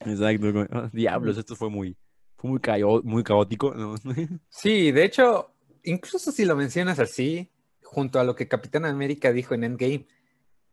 [0.00, 0.66] Exacto.
[0.72, 1.96] ah, diablos, esto fue muy,
[2.42, 3.72] fue muy, cao- muy caótico.
[3.74, 3.94] ¿no?
[4.50, 5.52] Sí, de hecho,
[5.84, 7.48] incluso si lo mencionas así,
[7.82, 10.06] junto a lo que Capitán América dijo en Endgame,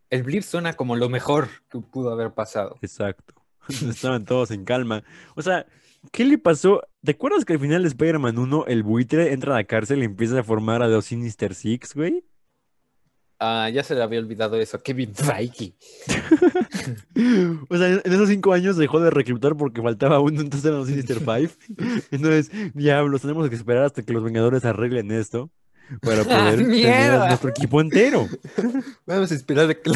[0.10, 2.77] el blip suena como lo mejor que pudo haber pasado.
[2.82, 3.36] Exacto.
[3.69, 5.03] Estaban todos en calma.
[5.36, 5.67] O sea,
[6.12, 6.82] ¿qué le pasó?
[7.03, 10.05] ¿Te acuerdas que al final de Spider-Man 1 el buitre entra a la cárcel y
[10.05, 12.23] empieza a formar a los Sinister Six, güey?
[13.39, 14.82] Ah, ya se le había olvidado eso.
[14.82, 15.73] Kevin Feige.
[17.69, 20.88] O sea, en esos cinco años dejó de reclutar porque faltaba uno, entonces eran los
[20.88, 21.49] Sinister Five.
[22.12, 25.52] Entonces, diablos, tenemos que esperar hasta que los Vengadores arreglen esto
[26.02, 28.28] para poder tener a nuestro equipo entero.
[29.06, 29.91] Vamos a esperar a que...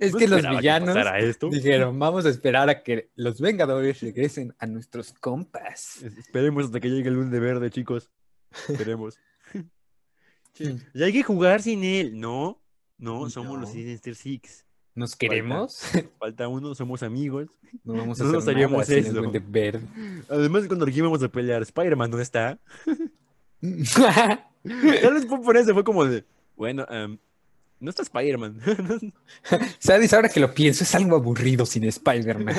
[0.00, 1.48] es No que los villanos esto.
[1.50, 6.02] dijeron, vamos a esperar a que los Vengadores regresen a nuestros compas.
[6.02, 8.10] Esperemos hasta que llegue el Lune Verde, chicos.
[8.68, 9.18] Esperemos.
[10.54, 12.18] Sí, Ya hay que jugar sin él.
[12.18, 12.60] No,
[12.98, 13.70] no, somos los.
[13.70, 14.64] Sinister Six.
[14.94, 15.82] ¿Nos queremos?
[16.18, 17.48] Falta uno, somos amigos.
[17.82, 19.32] No vamos a No hacer nos nada sin eso.
[19.48, 19.86] Verde.
[20.28, 22.58] Además, cuando aquí íbamos a pelear, Spider-Man no está.
[23.60, 26.24] Tal vez fue por eso, fue como de,
[26.56, 27.18] bueno, em,
[27.80, 28.60] no está Spider-Man.
[29.80, 30.12] ¿Sabes?
[30.14, 32.54] Ahora que lo pienso, es algo aburrido sin Spider-Man.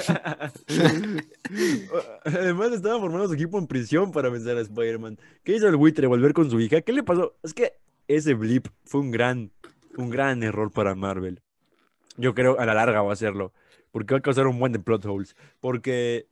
[2.26, 5.18] Además, estaba formando su equipo en prisión para vencer a Spider-Man.
[5.44, 6.08] ¿Qué hizo el buitre?
[6.08, 6.82] ¿Volver con su hija?
[6.82, 7.38] ¿Qué le pasó?
[7.42, 7.74] Es que
[8.08, 9.52] ese blip fue un gran,
[9.98, 11.42] un gran error para Marvel.
[12.18, 13.54] Yo creo a la larga va a hacerlo.
[13.92, 15.36] Porque va a causar un buen de plot holes.
[15.60, 16.28] Porque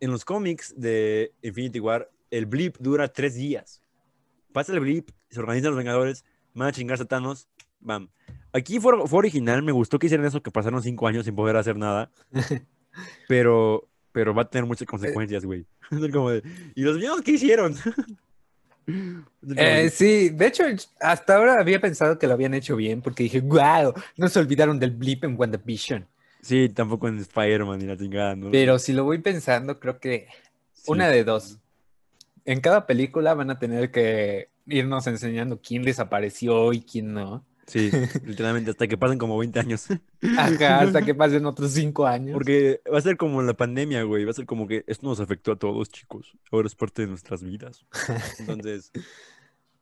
[0.00, 3.82] en los cómics de Infinity War, el blip dura tres días.
[4.52, 7.48] Pasa el blip, se organizan los Vengadores, van a chingarse a Thanos,
[7.80, 8.10] bam.
[8.52, 11.56] Aquí fue, fue original, me gustó que hicieran eso, que pasaron cinco años sin poder
[11.56, 12.10] hacer nada.
[13.28, 15.66] Pero, pero va a tener muchas consecuencias, güey.
[16.74, 17.76] ¿Y los villanos qué hicieron?
[17.84, 18.77] Va a ser como
[19.56, 20.64] Eh, sí, de hecho,
[21.00, 24.78] hasta ahora había pensado que lo habían hecho bien porque dije, wow, no se olvidaron
[24.78, 26.06] del blip en WandaVision.
[26.40, 28.50] Sí, tampoco en Spider-Man ni la chingada, ¿no?
[28.50, 30.28] Pero si lo voy pensando, creo que
[30.72, 30.84] Sí.
[30.92, 31.58] una de dos.
[32.44, 37.44] En cada película van a tener que irnos enseñando quién desapareció y quién no.
[37.68, 37.90] Sí,
[38.24, 39.86] literalmente, hasta que pasen como 20 años.
[40.36, 42.32] Ajá, hasta que pasen otros cinco años.
[42.32, 44.24] Porque va a ser como la pandemia, güey.
[44.24, 46.32] Va a ser como que esto nos afectó a todos, chicos.
[46.50, 47.84] Ahora es parte de nuestras vidas.
[48.38, 48.90] Entonces,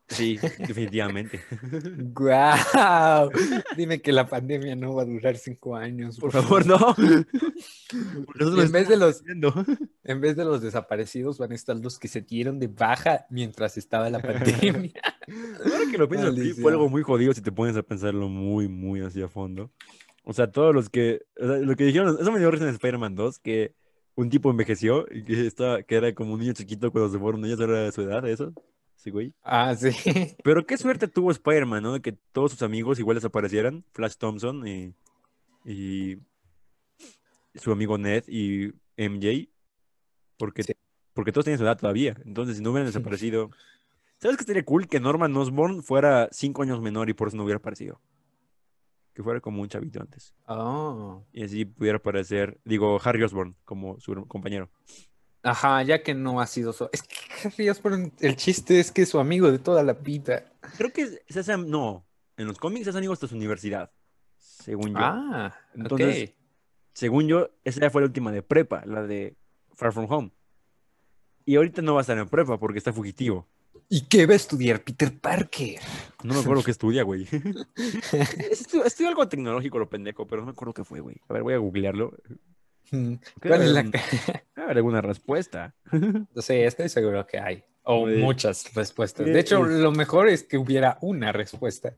[0.09, 1.41] sí, definitivamente.
[2.15, 3.31] ¡Guau!
[3.77, 6.19] Dime que la pandemia no va a durar cinco años.
[6.19, 6.95] Por favor, no.
[8.33, 9.55] En vez de los, Viendo.
[10.05, 13.77] en vez de los desaparecidos, van a estar los que se dieron de baja mientras
[13.77, 14.93] estaba la pandemia.
[15.65, 18.69] Ahora que lo pienso, sí, fue algo muy jodido si te pones a pensarlo muy,
[18.69, 19.71] muy hacia fondo.
[20.25, 21.23] O sea, todos los que.
[21.41, 23.75] o sea, lo que dijeron, eso me dio risa en Spider-Man 2, que
[24.17, 27.45] un tipo envejeció y que, estaba, que era como un niño chiquito cuando se fueron
[27.45, 28.53] ellos, era de su edad, eso.
[29.11, 29.33] Güey.
[29.43, 29.91] Ah, sí.
[30.45, 31.93] Pero qué suerte tuvo Spider-Man, ¿no?
[31.95, 33.85] De que todos sus amigos igual desaparecieran.
[33.93, 34.95] Flash Thompson y,
[35.65, 36.19] y
[37.55, 39.49] su amigo Ned y MJ.
[40.39, 40.75] Porque, Sí.
[41.15, 42.17] porque todos tienen su edad todavía.
[42.25, 43.51] Entonces, si no hubieran desaparecido.
[44.19, 44.89] ¿Sabes qué estaría cool?
[44.89, 48.01] Que Norman Osborn fuera cinco años menor y por eso no hubiera aparecido.
[49.15, 50.35] Que fuera como un chavito antes.
[50.47, 51.23] Oh.
[51.33, 54.71] Y así pudiera aparecer, digo, Harry Osborn como su compañero.
[55.47, 56.89] Ajá, ya que no ha sido su...
[56.93, 60.45] Es que Harry Osborn, el chiste es que es su amigo de toda la vida.
[60.77, 62.05] Creo que se hace, no,
[62.37, 63.91] en los cómics se hacen amigos hasta su universidad.
[64.39, 64.99] según yo.
[65.01, 66.35] Ah, Entonces.
[66.93, 69.37] Según yo, esa ya fue la última de prepa, la de
[69.75, 70.31] Far From Home.
[71.45, 73.47] Y ahorita no va a estar en prepa porque está fugitivo.
[73.89, 75.79] ¿Y qué va a estudiar Peter Parker?
[76.25, 77.27] No me acuerdo qué estudia, güey.
[77.77, 81.17] Estu- Estudia algo tecnológico, lo pendejo, pero no me acuerdo qué fue, güey.
[81.29, 82.13] A ver, voy a googlearlo.
[83.41, 83.85] ¿Cuál es la...?
[84.69, 85.75] Alguna respuesta.
[86.37, 87.65] Sí, estoy seguro que hay.
[87.85, 89.25] O muchas respuestas.
[89.27, 89.73] ¿Qué De hecho, es?
[89.81, 91.95] lo mejor es que hubiera una respuesta.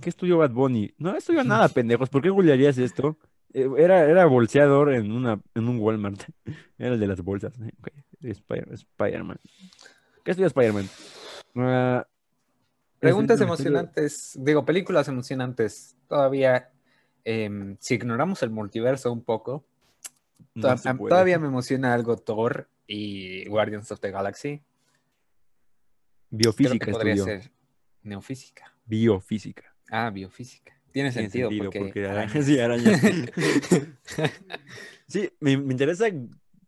[0.00, 0.92] ¿Qué estudió Bad Bunny?
[0.98, 2.08] No estudió nada, pendejos.
[2.08, 3.16] ¿Por qué googlearías esto?
[3.54, 6.22] Eh, Era, era bolseador en, una, en un Walmart.
[6.78, 7.52] Era el de las bolsas.
[7.60, 7.88] eh, ok.
[8.20, 9.38] Spider- Spider-Man.
[10.24, 10.88] ¿Qué estudia Spider-Man?
[11.56, 12.06] Ah,
[12.98, 15.96] Preguntas emocionantes, digo, películas emocionantes.
[16.08, 16.70] Todavía,
[17.24, 19.64] em, si ignoramos el multiverso un poco,
[20.54, 20.74] No
[21.08, 24.58] todavía me emociona algo Thor y Guardians of the Galaxy.
[26.30, 27.40] Creo Biofísica que podría estudió.
[27.42, 27.50] ser
[28.02, 28.74] neofísica.
[28.86, 29.74] Biofísica.
[29.90, 30.72] Ah, biofísica.
[30.92, 32.48] Tiene Tiene sentido, sentido, porque, porque arañas.
[32.48, 33.00] y arañas.
[35.06, 36.06] Sí, me, me interesa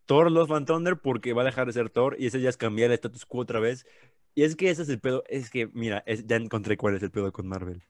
[0.07, 2.57] Thor Love and Thunder porque va a dejar de ser Thor y ese ya es
[2.57, 3.87] cambiar el status quo otra vez.
[4.35, 7.03] Y es que ese es el pedo, es que, mira, es- ya encontré cuál es
[7.03, 7.83] el pedo con Marvel.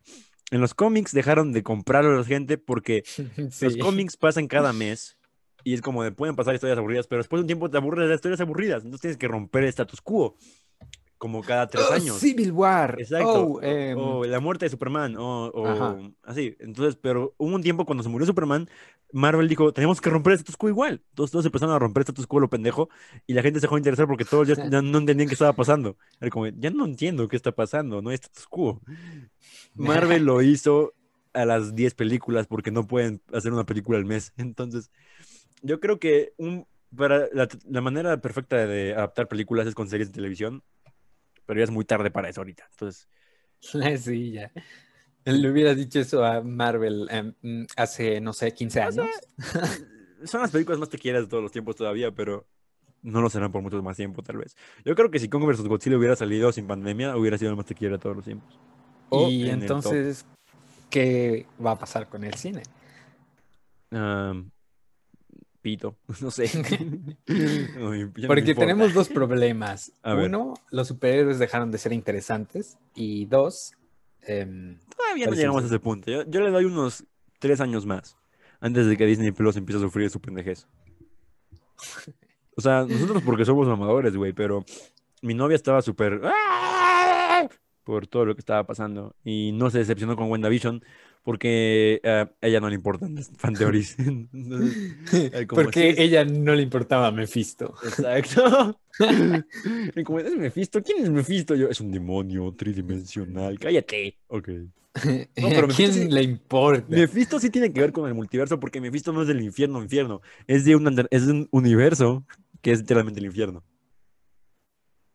[0.50, 3.04] En los cómics dejaron de comprarlo a la gente porque
[3.36, 3.78] los Sí.
[3.78, 5.16] cómics pasan cada mes
[5.64, 8.04] y es como de pueden pasar historias aburridas, pero después de un tiempo te aburres
[8.04, 10.36] de las historias aburridas, entonces tienes que romper el status quo,
[11.18, 12.16] como cada tres Oh, años.
[12.16, 12.96] Civil War.
[12.98, 13.44] Exacto.
[13.44, 15.16] Oh, em, o la muerte de Superman.
[15.18, 15.52] O,
[16.22, 16.56] así.
[16.60, 18.70] Entonces, pero hubo un tiempo cuando se murió Superman,
[19.12, 21.02] Marvel dijo, tenemos que romper el status quo igual.
[21.14, 22.88] Todos, todos empezaron a romper el status quo lo pendejo
[23.26, 25.52] y la gente se dejó de interesar porque todos ya, ya no entendían qué estaba
[25.52, 25.98] pasando.
[26.20, 28.80] Era como, ya no entiendo qué está pasando, no hay status quo.
[29.74, 30.94] Marvel lo hizo
[31.32, 34.32] a las 10 películas porque no pueden hacer una película al mes.
[34.38, 34.90] Entonces,
[35.62, 40.08] yo creo que un, para la, la manera perfecta de adaptar películas es con series
[40.08, 40.62] de televisión,
[41.46, 42.66] pero ya es muy tarde para eso ahorita.
[42.70, 43.08] Entonces,
[44.02, 44.52] sí, ya.
[45.24, 49.06] Le hubiera dicho eso a Marvel em, mm, hace, no sé, 15 años.
[50.24, 52.46] son las películas más tequieras de todos los tiempos todavía, pero
[53.02, 54.56] no lo serán por mucho más tiempo, tal vez.
[54.84, 55.62] Yo creo que si Kong vs.
[55.62, 58.58] Godzilla hubiera salido sin pandemia, hubiera sido el más tequiera de todos los tiempos.
[59.08, 60.24] O y en entonces,
[60.88, 62.62] ¿qué va a pasar con el cine?
[63.90, 64.50] Am,
[65.60, 66.50] pito, no sé.
[68.26, 69.92] Porque tenemos dos problemas.
[70.02, 70.26] A ver.
[70.26, 72.78] Uno, los superhéroes dejaron de ser interesantes.
[72.94, 73.72] Y dos,
[74.22, 76.10] em, Todavía no llegamos a ese punto.
[76.10, 77.04] Yo, yo le doy unos
[77.38, 78.16] tres años más
[78.60, 80.66] antes de que Disney Plus empiece a sufrir su pendejez.
[82.56, 84.64] O sea, nosotros porque somos mamadores, güey, pero
[85.22, 86.79] mi novia estaba súper ¡ah!
[87.84, 90.84] Por todo lo que estaba pasando y no se decepcionó con WandaVision
[91.22, 93.96] porque eh, a ella no le importan las fan theories.
[93.98, 94.76] Entonces,
[95.12, 97.74] eh, porque sí, ella no le importaba a Mephisto.
[97.84, 98.78] Exacto.
[99.96, 101.54] Y como es Mephisto, ¿quién es Mephisto?
[101.54, 103.58] Yo, es un demonio tridimensional.
[103.58, 104.18] Cállate.
[104.26, 104.48] Ok.
[105.34, 106.84] pero ¿A quién sí- le importa?
[106.88, 110.20] Mephisto sí tiene que ver con el multiverso porque Mephisto no es del infierno, infierno.
[110.46, 112.24] Es de un, es de un universo
[112.60, 113.62] que es literalmente el infierno.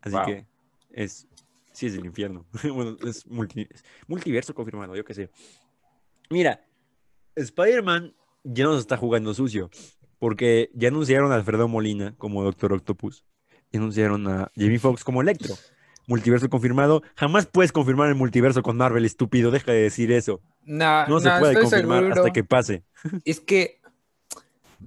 [0.01, 0.25] Así Wow.
[0.25, 0.45] que
[0.91, 1.27] es,
[1.75, 2.45] sí es del infierno.
[2.73, 5.29] bueno, es, multi- es multiverso confirmado, yo qué sé.
[6.29, 6.65] Mira,
[7.35, 9.69] Spider-Man ya nos está jugando sucio
[10.19, 13.23] porque ya anunciaron a Alfredo Molina como Doctor Octopus.
[13.71, 15.53] Y anunciaron a Jamie Foxx como Electro.
[16.07, 17.01] Multiverso confirmado.
[17.15, 19.51] Jamás puedes confirmar el multiverso con Marvel, estúpido.
[19.51, 20.39] Deja de decir eso.
[20.63, 22.15] No, No se puede confirmar seguro.
[22.21, 22.83] hasta que pase.
[23.25, 23.81] Es que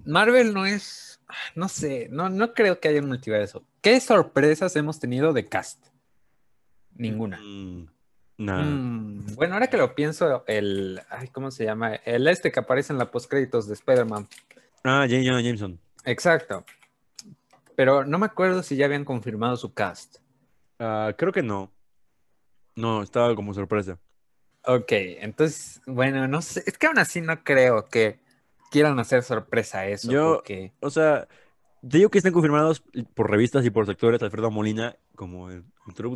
[0.05, 1.21] Marvel no es,
[1.55, 3.65] no sé, no, no creo que haya un multiverso.
[3.83, 5.85] ¿Qué sorpresas hemos tenido de cast?
[6.99, 7.39] Ninguna.
[7.39, 7.89] Mm.
[8.41, 11.97] Mm, bueno, ahora que lo pienso, el, ay, ¿cómo se llama?
[11.97, 14.29] El este que aparece en la postcréditos de Spider-Man.
[14.85, 15.23] Ah, J.
[15.25, 15.79] Jonah Jameson.
[16.05, 16.65] Exacto.
[17.75, 20.19] Pero no me acuerdo si ya habían confirmado su cast.
[20.79, 21.73] Ah, creo que no.
[22.77, 23.99] No, estaba como sorpresa.
[24.65, 28.21] Ok, entonces, bueno, no sé, es que aún así no creo que
[28.71, 31.27] quieran hacer sorpresa eso, Yo- porque O sea,
[31.81, 32.83] te digo que están confirmados
[33.15, 35.65] por revistas y por sectores Alfredo Molina como el.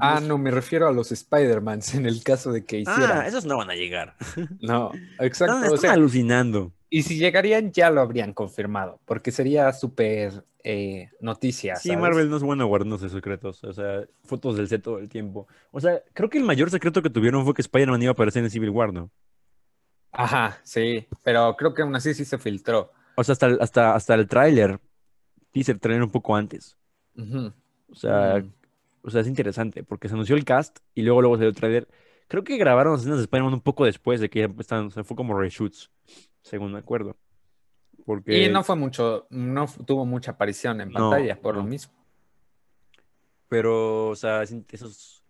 [0.00, 3.18] Ah, no, me refiero a los Spider-Mans en el caso de que hicieran.
[3.22, 4.14] Ah, esos no van a llegar.
[4.61, 5.55] No, exacto.
[5.57, 6.72] o están sea, alucinando.
[6.88, 11.74] y si llegarían ya lo habrían confirmado, porque sería súper eh, noticia.
[11.76, 12.00] Sí, ¿sabes?
[12.03, 13.64] Marvel no es bueno guardándose secretos.
[13.64, 15.48] O sea, fotos del set todo el tiempo.
[15.72, 18.44] O sea, creo que el mayor secreto que tuvieron fue que Spider-Man iba a aparecer
[18.44, 19.11] en Civil War, ¿no?
[20.12, 22.92] Ajá, sí, pero creo que aún así sí se filtró.
[23.16, 24.78] O sea, hasta el, hasta, hasta el tráiler.
[25.50, 26.76] Teaser trailer un poco antes.
[27.16, 27.53] Ujú.
[27.90, 28.53] O sea, Mm.
[29.03, 31.88] O sea, es interesante porque se anunció el cast y luego luego salió el tráiler.
[32.28, 34.90] Creo que grabaron las escenas de Spider-Man un poco después de que ya estaban, o
[34.90, 35.90] sea, fue como reshoots,
[36.40, 37.16] según me acuerdo.
[38.05, 41.92] Porque Y no fue mucho, no tuvo mucha aparición en No, pantalla por lo mismo.
[43.48, 45.22] Pero, o sea, esos...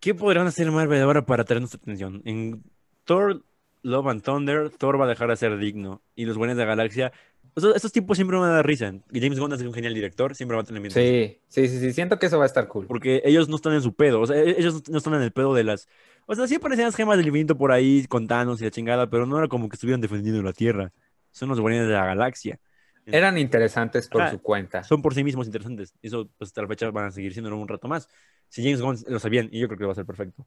[0.00, 2.20] ¿Qué podrán hacer Marvel ahora para atraer nuestra atención?
[2.24, 2.64] En
[3.04, 3.44] Thor
[3.82, 6.02] Love and Thunder, Thor va a dejar de ser digno.
[6.16, 7.12] Y los Guardianes de la Galaxia.
[7.56, 8.92] Estos tipos siempre me van a dar risa.
[9.10, 10.92] Y James Gunn es un genial director, siempre va a tener bien.
[10.92, 11.92] Sí, sí, sí, sí.
[11.92, 12.86] Siento que eso va a estar cool.
[12.86, 14.20] Porque ellos no están en su pedo.
[14.20, 15.88] O sea, e- ellos no están en el pedo de las.
[16.26, 19.08] O sea, sí aparecían las gemas del infinito por ahí con Thanos y la chingada,
[19.08, 20.92] pero no era como que estuvieran defendiendo la Tierra.
[21.30, 22.60] Son los Guardianes de la Galaxia.
[23.06, 24.32] Eran interesantes por Ajá.
[24.32, 24.82] su cuenta.
[24.82, 25.94] Son por sí mismos interesantes.
[26.02, 28.08] Eso, pues, hasta la fecha van a seguir siendo un rato más.
[28.48, 30.46] Si James Gunn lo sabían, y yo creo que va a ser perfecto.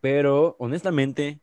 [0.00, 1.40] Pero, honestamente,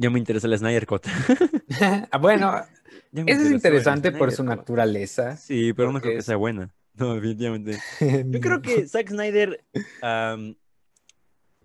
[0.00, 1.06] ya me interesa el Snyder Cut.
[2.10, 2.52] Ah, bueno,
[3.12, 5.36] eso es interesante por su naturaleza.
[5.36, 6.70] Sí, pero no creo que sea buena.
[6.92, 7.78] No, definitivamente.
[8.26, 9.64] Yo creo que Zack Snyder,
[10.02, 10.54] am,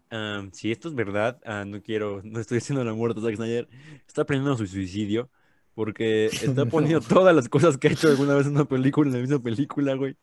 [0.10, 3.36] am, si esto es verdad, ah, no quiero, no estoy haciendo la muerte a Zack
[3.36, 3.68] Snyder,
[4.08, 5.30] está aprendiendo su suicidio
[5.74, 9.16] porque está poniendo todas las cosas que ha hecho alguna vez en una película, en
[9.16, 10.16] la misma película, güey.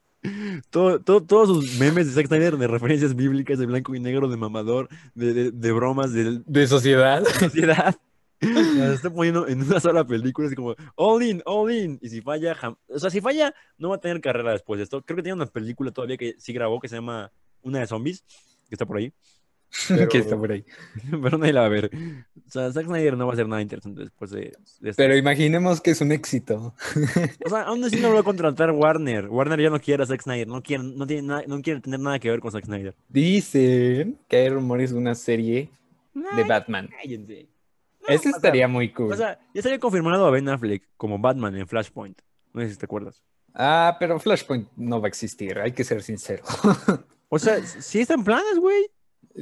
[0.71, 4.29] Todo, todo- todos sus memes de Zack Snyder, de referencias bíblicas, de blanco y negro,
[4.29, 7.25] de mamador, de, de- de bromas, de De sociedad.
[7.25, 7.95] sociedad.
[8.41, 11.99] Las está poniendo en una sola película, es como all in, all in.
[12.03, 14.85] Y si falla, jam- o sea, si falla, no va a tener carrera después de
[14.85, 15.03] esto.
[15.03, 17.31] Creo que tiene una película todavía que sí grabó que se llama
[17.63, 18.25] Una de Zombies,
[18.69, 19.13] que está por ahí,
[19.89, 20.65] Pero- que está por ahí.
[21.23, 21.91] pero nadie la va a ver.
[22.47, 25.03] O sea, Zack Snyder no va a hacer nada interesante después de, de esto.
[25.03, 26.75] Pero imaginemos que es un éxito.
[27.45, 29.29] O sea, aún así no lo va a contratar Warner.
[29.29, 32.01] Warner ya no quiere a Zack Snyder, no quiere, no tiene nada, no quiere tener
[32.01, 32.95] nada que ver con Zack Snyder.
[33.09, 35.71] Dicen que hay rumores de una serie
[36.15, 36.89] de Batman.
[37.01, 37.49] Cállense.
[38.03, 39.13] No, Eso o sea, estaría muy cool.
[39.13, 42.21] O sea, ya había confirmado a Ben Affleck como Batman en Flashpoint.
[42.53, 43.23] No sé si te acuerdas.
[43.55, 46.43] Ah, pero Flashpoint no va a existir, hay que ser sincero.
[47.35, 48.91] O sea, sí están planes, güey.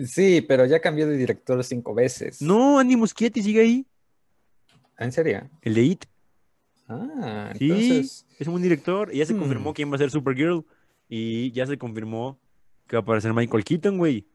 [0.07, 2.41] Sí, pero ya cambió de director cinco veces.
[2.43, 3.86] No, Andy Muschietti sigue ahí.
[4.99, 5.49] ¿En serio?
[5.62, 6.05] El de It.
[6.88, 7.64] Ah, Sí.
[7.70, 8.26] entonces.
[8.38, 9.11] Es un director.
[9.14, 9.38] Y ya se Hmm.
[9.41, 10.64] confirmó quién va a ser Supergirl.
[11.09, 12.38] Y ya se confirmó
[12.86, 14.26] que va a aparecer Michael Keaton, güey.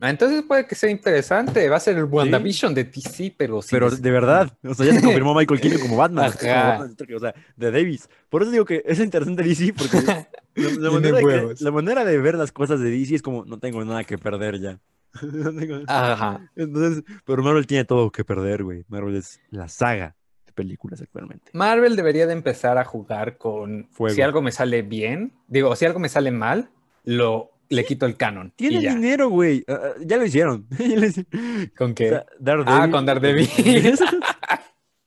[0.00, 1.68] Ah, Entonces puede que sea interesante.
[1.68, 3.68] Va a ser el WandaVision de DC, pero sí.
[3.72, 4.56] Pero de verdad.
[4.64, 6.28] O sea, ya se confirmó Michael Keaton como Batman.
[6.28, 8.08] O sea, de Davis.
[8.28, 9.96] Por eso digo que es interesante DC porque
[10.54, 13.44] la, la manera de que- la manera de ver las cosas de DC es como
[13.44, 14.78] no tengo nada que perder ya.
[15.22, 16.48] No tengo- Ajá.
[16.54, 18.84] Entonces, pero Marvel tiene todo que perder, güey.
[18.88, 20.14] Marvel es la saga
[20.46, 21.50] de películas actualmente.
[21.54, 24.14] Marvel debería de empezar a jugar con Fuego.
[24.14, 26.70] si algo me sale bien, digo, si algo me sale mal,
[27.04, 28.52] lo le quito el canon.
[28.80, 28.94] ya.
[28.94, 29.64] dinero, güey.
[29.68, 30.66] Ah, ah, ya lo hicieron.
[31.76, 32.08] ¿Con O qué?
[32.08, 32.26] sea.
[32.66, 33.48] Ah, con Daredevil.
[33.92, 34.10] O sea,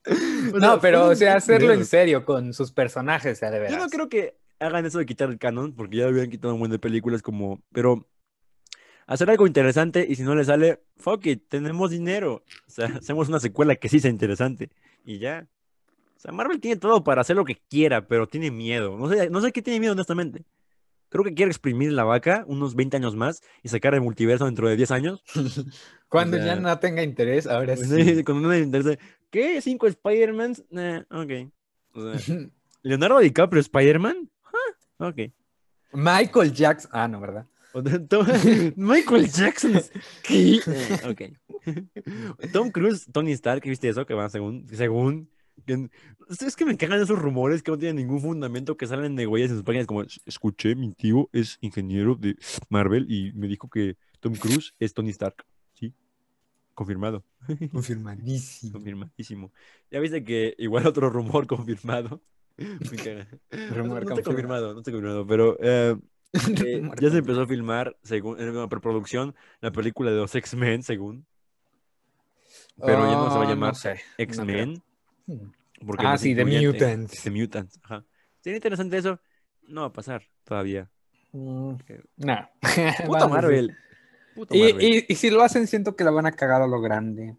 [0.60, 1.82] no, pero o sea, hacerlo dinero.
[1.82, 3.78] en serio con sus personajes, sea, de Yo veras.
[3.78, 6.72] no creo que hagan eso de quitar el canon, porque ya habían quitado un buen
[6.72, 7.62] de películas como...
[7.72, 8.08] Pero
[9.06, 12.44] hacer algo interesante y si no le sale, fuck it, tenemos dinero.
[12.68, 14.70] O sea, hacemos una secuela que sí sea interesante.
[15.06, 15.48] Y ya.
[16.18, 18.98] O sea, Marvel tiene todo para hacer lo que quiera, pero tiene miedo.
[18.98, 20.46] No sé, no sé qué tiene miedo, honestamente.
[21.12, 24.70] Creo que quiere exprimir la vaca unos 20 años más y sacar el multiverso dentro
[24.70, 25.22] de 10 años.
[26.08, 28.24] Cuando o sea, ya no tenga interés, ahora sí.
[28.24, 28.98] Cuando uno le interesa,
[29.30, 29.62] ¿qué?
[29.62, 30.64] ¿Cinco Spider-Mans?
[31.10, 31.52] Ok.
[31.94, 32.38] O sea,
[32.82, 34.30] ¿Leonardo DiCaprio Spider-Man?
[35.00, 35.32] Ah, ok.
[35.94, 36.92] Michael Jackson.
[36.94, 37.46] Ah, no, ¿verdad?
[38.76, 39.82] Michael Jackson.
[40.24, 40.60] ¿Qué?
[41.10, 41.22] Ok.
[42.52, 44.06] Tom Cruise, Tony Stark, ¿viste eso?
[44.06, 45.30] Que van según, según.
[45.66, 49.52] Es que me cagan esos rumores que no tienen ningún fundamento que salen de güeyes
[49.52, 52.36] en sus páginas como escuché, mi tío es ingeniero de
[52.70, 55.46] Marvel y me dijo que Tom Cruise es Tony Stark.
[55.74, 55.94] Sí,
[56.74, 57.24] confirmado.
[57.72, 58.74] Confirmadísimo.
[58.74, 59.52] Confirmadísimo.
[59.90, 62.22] Ya viste que igual otro rumor confirmado.
[62.58, 64.74] Rumor no, no está confirmado.
[64.74, 65.96] no está confirmado, pero eh,
[66.66, 70.84] eh, ya se empezó a filmar, según en una preproducción, la película de los X-Men,
[70.84, 71.26] según.
[72.78, 74.82] Pero ya no se va a Oh, llamar sé, X-Men.
[75.86, 76.46] Porque Ah, sí, The.
[76.46, 77.24] Mutants.
[77.24, 78.06] The Mutants, ajá.
[78.42, 79.20] Sería interesante eso.
[79.68, 80.90] No va a pasar todavía.
[81.32, 81.74] Mm.
[82.18, 82.50] No.
[83.06, 83.76] Puta Marvel.
[84.36, 84.84] Puta Y, Marvel.
[84.84, 87.36] y- y si lo hacen, siento que la van a cagar a lo grande.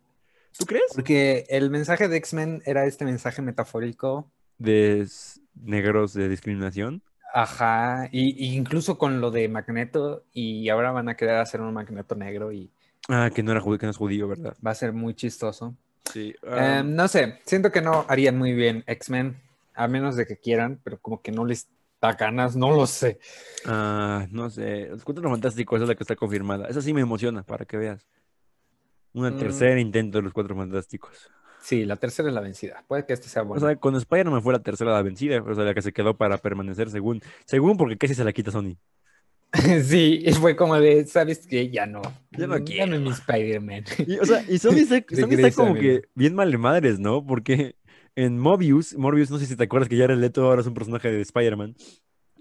[0.59, 0.93] ¿Tú crees?
[0.95, 4.31] Porque el mensaje de X-Men era este mensaje metafórico.
[4.59, 5.07] De
[5.55, 7.03] negros de discriminación.
[7.35, 8.09] Ajá.
[8.13, 10.25] Y, y incluso con lo de Magneto.
[10.33, 12.53] Y ahora van a querer hacer un Magneto negro.
[12.53, 12.71] Y
[13.09, 14.55] Ah, que no era judío, que no es judío, ¿verdad?
[14.65, 15.75] va a ser muy chistoso.
[16.11, 16.35] Sí.
[16.43, 17.41] Em, no sé.
[17.45, 19.37] Siento que no harían muy bien X-Men.
[19.75, 20.81] A menos de que quieran.
[20.85, 21.69] Pero como que no les
[22.01, 22.57] da ganas.
[22.57, 23.19] No lo sé.
[23.67, 24.89] Ah, no sé.
[24.89, 26.67] Los Cuatro Fantásticos esa es la que está confirmada.
[26.69, 28.07] Esa sí me emociona, para que veas.
[29.15, 29.39] Un Mm.
[29.39, 31.31] tercer intento de los Cuatro Fantásticos.
[31.61, 32.83] Sí, la tercera es la vencida.
[32.89, 33.65] Puede que este sea O bueno.
[33.65, 35.41] sea, con Spider-Man fue la tercera la vencida.
[35.43, 37.21] O sea, la que se quedó para permanecer según.
[37.45, 38.77] Según porque casi se la quita Sony.
[39.85, 41.69] sí, fue como de, ¿sabes qué?
[41.71, 42.01] Ya no.
[42.31, 42.99] Ya no Dame quiero.
[42.99, 43.85] mi Spider-Man.
[44.07, 47.25] Y, o sea, y Sony está, Sony está como que bien mal de madres, ¿no?
[47.27, 47.77] Porque
[48.17, 51.11] en Mobius, Morbius, no sé si te acuerdas que Jared Leto ahora es un personaje
[51.11, 51.75] de Spider-Man.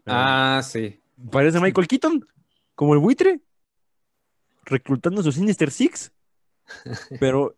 [0.06, 1.00] Ah, Ah, sí.
[1.32, 2.26] Parece Michael Keaton,
[2.76, 3.42] como el buitre,
[4.66, 6.12] reclutando a su Sinister Six.
[7.20, 7.58] Pero,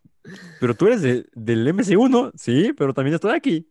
[0.59, 2.31] pero tú eres de- del MCU, ¿no?
[2.35, 3.67] Sí, pero también estoy aquí.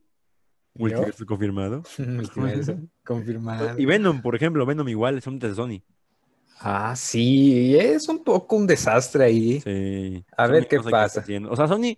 [0.78, 1.82] Multiverso confirmado.
[1.98, 3.78] Multiverso, confirmado.
[3.78, 5.82] Y Venom, por ejemplo, Venom igual, son de Sony.
[6.60, 9.60] Ah, sí, es un poco un desastre ahí.
[9.60, 10.24] Sí.
[10.36, 11.24] A ver qué no sé está pasa.
[11.50, 11.96] O sea, Sony,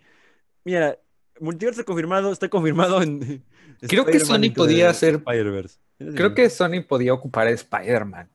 [0.64, 0.98] mira,
[1.40, 3.44] multiverso confirmado, está confirmado en.
[3.80, 5.78] Creo que Sony podía hacer- Spider-Verse.
[5.98, 8.30] Creo que Sony podía ocupar a Spider-Man.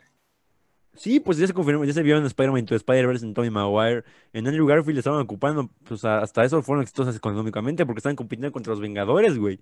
[0.96, 4.04] Sí, pues ya se confirmó, ya se vio en Spider-Man the Spider-Verse, en Tobey Maguire,
[4.34, 8.72] en Andrew Garfield estaban ocupando, pues hasta eso fueron exitosas económicamente porque estaban compitiendo contra
[8.72, 9.62] los Vengadores, güey.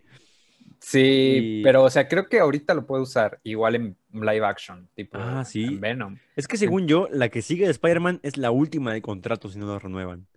[0.79, 0.99] Sí,
[1.59, 5.17] Y- pero o sea, creo que ahorita lo puede usar igual en live action, tipo
[5.17, 5.63] Ah, sí.
[5.65, 6.17] en Venom.
[6.35, 9.57] Es que según yo, la que sigue de Spider-Man es la última de contrato si
[9.59, 10.27] no la renuevan.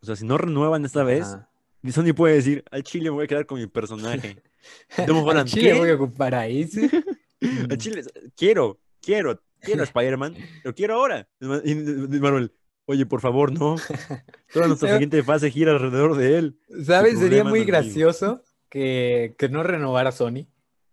[0.00, 1.48] O sea, si no renuevan esta vez, Ajá.
[1.90, 4.36] Sony puede decir, al chile me voy a quedar con mi personaje.
[4.96, 5.78] Al Chile ¿qué?
[5.78, 6.90] voy a ocupar ahí, sí.
[7.70, 8.02] Al chile,
[8.36, 10.34] quiero, quiero, quiero a Spider-Man,
[10.64, 11.28] lo quiero ahora.
[11.64, 12.52] Y Marvel,
[12.86, 13.76] oye, por favor, no.
[14.52, 16.58] Toda nuestra siguiente fase gira alrededor de él.
[16.84, 17.18] ¿Sabes?
[17.20, 20.46] Sería muy gracioso que, que no renovara Sony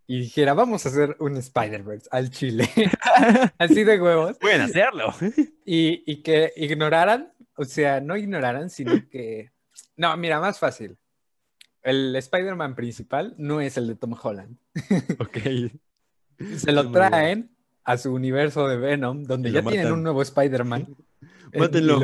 [0.06, 2.70] y dijera, vamos a hacer un Spider-Verse al Chile.
[3.58, 4.38] Así de huevos.
[4.38, 5.14] Pueden hacerlo.
[5.66, 9.52] Y, y que ignoraran, o sea, no ignoraran, sino que...
[9.96, 10.98] No, mira, más fácil.
[11.82, 14.58] El Spider-Man principal no es el de Tom Holland.
[15.20, 15.38] ok.
[16.58, 20.96] Se lo traen a su universo de Venom, donde ya tienen un nuevo Spider-Man.
[21.54, 22.00] Mátenlo.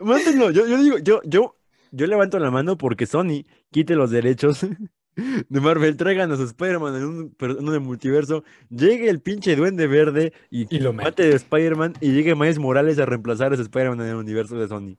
[0.00, 0.50] Mátenlo.
[0.50, 1.56] Yo, yo digo, yo, yo,
[1.92, 4.66] yo levanto la mano porque Sony quite los derechos
[5.16, 9.86] de Marvel, traigan a su Spider-Man en un, en un multiverso, llegue el pinche duende
[9.86, 13.62] verde y, Y lo mate de Spider-Man y llegue Miles Morales a reemplazar a ese
[13.62, 14.96] Spider-Man en el universo de Sony.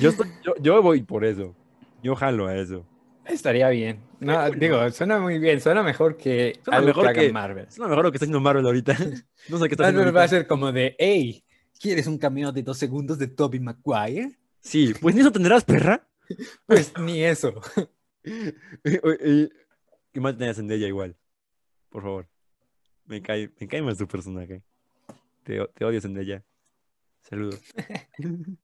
[0.00, 1.54] Yo, estoy- yo, yo voy por eso.
[2.02, 2.84] Yo jalo a eso.
[3.26, 4.00] Estaría bien.
[4.18, 7.32] No, cool, digo, suena muy bien, suena mejor que Suena algo mejor que haga que-
[7.32, 7.66] Marvel.
[7.78, 8.96] Lo mejor lo que está haciendo Marvel ahorita.
[9.48, 11.44] No sé qué está haciendo Marvel va a ser como de, hey,
[11.80, 14.36] ¿quieres un cameo de dos segundos de Toby Maguire?
[14.60, 16.06] Sí, pues ni eso tendrás, perra.
[16.66, 17.60] Pues ni eso.
[18.22, 19.50] Y,
[20.12, 21.16] y maten a Zendaya igual.
[21.88, 22.28] Por favor.
[23.06, 24.62] Me cae, me cae mal tu personaje.
[25.42, 26.44] Te, te odio, Zendaya.
[27.22, 27.60] Saludos.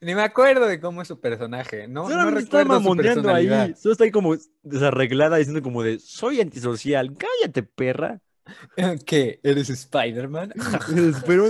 [0.00, 1.86] Ni me acuerdo de cómo es su personaje.
[1.86, 3.74] No, no Solamente está mamoneando ahí.
[3.74, 7.14] Solo está ahí como desarreglada diciendo como de soy antisocial.
[7.16, 8.20] Cállate, perra.
[9.06, 9.40] ¿Qué?
[9.42, 10.52] ¿Eres Spider-Man?
[11.26, 11.48] Pero,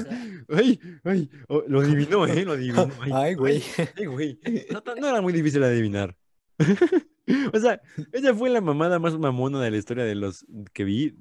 [0.49, 2.44] ay, ay, oh, lo adivinó, ¿eh?
[2.44, 2.90] Lo adivinó.
[3.12, 3.62] Ay, güey.
[3.97, 4.38] Ay, güey.
[4.70, 6.16] No, no era muy difícil adivinar.
[7.53, 7.80] O sea,
[8.12, 11.16] esa fue la mamada más mamona de la historia de los que vi.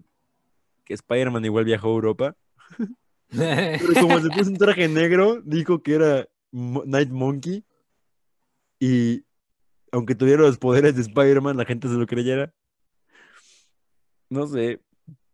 [0.83, 2.37] Que Spider-Man igual viajó a Europa.
[3.29, 7.65] Pero como se puso un traje negro, dijo que era Night Monkey.
[8.79, 9.23] Y
[9.91, 12.53] aunque tuviera los poderes de Spider-Man, la gente se lo creyera.
[14.29, 14.79] No sé.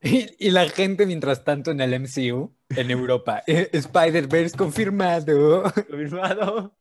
[0.01, 5.63] Y, y la gente, mientras tanto, en el MCU, en Europa, eh, Spider-Verse confirmado.
[5.89, 6.75] Confirmado.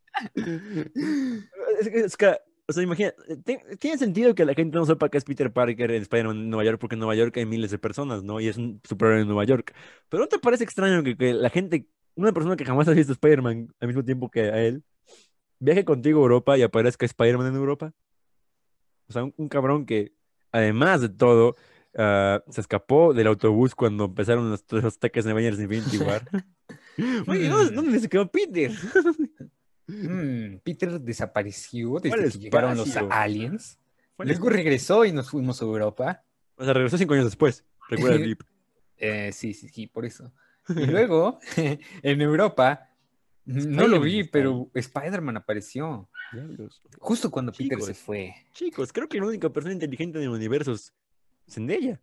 [1.81, 3.13] Es que, es que, o sea, imagina,
[3.45, 6.65] ti- tiene sentido que la gente no sepa que es Peter Parker en Spider-Man Nueva
[6.65, 8.41] York, porque en Nueva York hay miles de personas, ¿no?
[8.41, 9.75] Y es un superhéroe en Nueva York.
[10.09, 13.13] Pero ¿no te parece extraño que, que la gente, una persona que jamás ha visto
[13.13, 14.83] Spider-Man al mismo tiempo que a él,
[15.61, 17.93] viaje contigo a Europa y aparezca Spider-Man en Europa?
[19.09, 20.13] O sea, un, un cabrón que,
[20.53, 21.57] además de todo,
[21.97, 26.23] ah, se escapó del autobús cuando empezaron los, los ataques de Avengers Infinity War.
[27.27, 28.73] Oye, ¿dónde, dónde se quedó Peter?
[29.91, 33.79] Mm, Peter desapareció desde ¿Cuál que llegaron los aliens.
[34.15, 36.23] ¿Cuál Luego regresó y nos fuimos a Europa.
[36.57, 37.65] O sea, regresó cinco años después.
[37.89, 38.43] Recuerda el blip.
[38.97, 40.33] Eh, sí, sí, sí, por eso.
[40.69, 42.89] Y luego, en Europa,
[43.45, 46.09] no lo Spider-Man vi, pero Spider-Man apareció.
[46.33, 46.83] Diablos.
[46.99, 48.35] Justo cuando Peter se fue.
[48.53, 50.95] Chicos, creo que la única persona inteligente del universo es
[51.51, 52.01] Zendaya.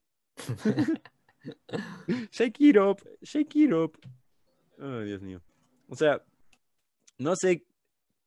[2.32, 3.98] shake it up, shake it up.
[4.80, 5.42] Ay, Dios mío.
[5.90, 6.22] O sea,
[7.18, 7.64] no sé.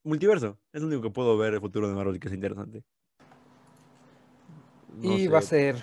[0.03, 0.59] Multiverso.
[0.73, 2.83] Es lo único que puedo ver el futuro de Marvel que es interesante.
[4.97, 5.29] No y sé.
[5.29, 5.77] va a ser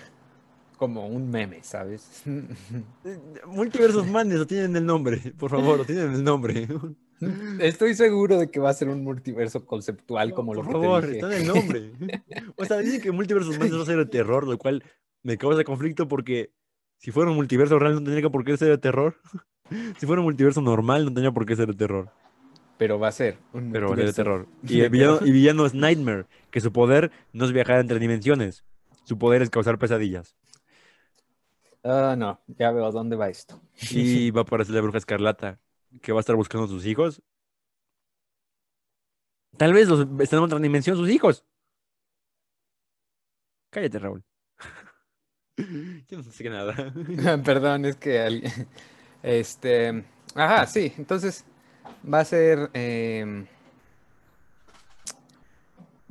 [0.76, 2.22] como un meme, ¿sabes?
[3.46, 5.18] Multiversos Madness, lo tienen el nombre.
[5.38, 6.66] Por favor, lo tienen el nombre.
[7.60, 10.84] Estoy seguro de que va a ser un multiverso conceptual como lo Por que te
[10.84, 11.18] favor, dije.
[11.18, 11.92] está en el nombre.
[12.56, 14.82] O sea, dicen que Multiversos Madness va a ser de terror, lo cual
[15.22, 16.52] me causa conflicto porque
[16.98, 19.16] si fuera un multiverso real no tendría por qué ser de terror.
[19.98, 22.10] Si fuera un multiverso normal no tendría por qué ser de terror.
[22.78, 24.48] Pero va a ser un Pero vale de multiverso terror.
[24.62, 25.28] Y de el villano, terror.
[25.28, 28.64] y villano es Nightmare, que su poder no es viajar entre dimensiones.
[29.04, 30.36] Su poder es causar pesadillas.
[31.82, 33.60] Ah, no, ya veo dónde va esto.
[33.90, 35.60] Y va a aparecer la bruja escarlata,
[36.02, 37.22] que va a estar buscando a sus hijos.
[39.56, 41.44] Tal vez los, están en otra dimensión sus hijos.
[43.70, 44.24] Cállate, Raúl.
[46.08, 46.74] Yo no sé qué nada.
[47.44, 48.42] Perdón, es que al-
[49.22, 50.04] este,
[50.34, 51.44] ajá, sí, entonces
[52.04, 52.70] Va a ser.
[52.74, 53.46] em,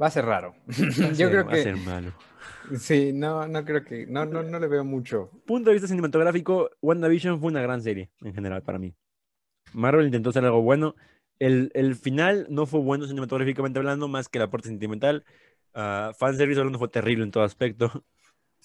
[0.01, 0.55] va a ser raro.
[0.67, 1.63] A Yo creo va a que.
[1.63, 2.13] ser malo.
[2.79, 4.05] Sí, no, no creo que.
[4.07, 5.29] No, no, no le veo mucho.
[5.45, 8.93] Punto de vista cinematográfico, WandaVision fue una gran serie en general para mí.
[9.73, 10.95] Marvel intentó hacer algo bueno.
[11.39, 15.23] El, el final no fue bueno cinematográficamente hablando, más que la parte sentimental.
[15.75, 18.03] Uh, fanservice hablando fue terrible en todo aspecto.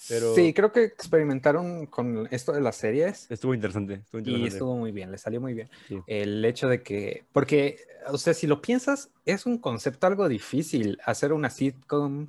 [0.09, 3.31] Pero- Sí, creo que experimentaron con esto de las series.
[3.31, 3.95] Estuvo interesante.
[3.95, 4.49] Estuvo Y interesante.
[4.49, 5.69] estuvo muy bien, le salió muy bien.
[5.89, 5.99] Sí.
[6.07, 7.77] El hecho de que, porque,
[8.09, 12.29] o sea, si lo piensas, es un concepto algo difícil hacer una sitcom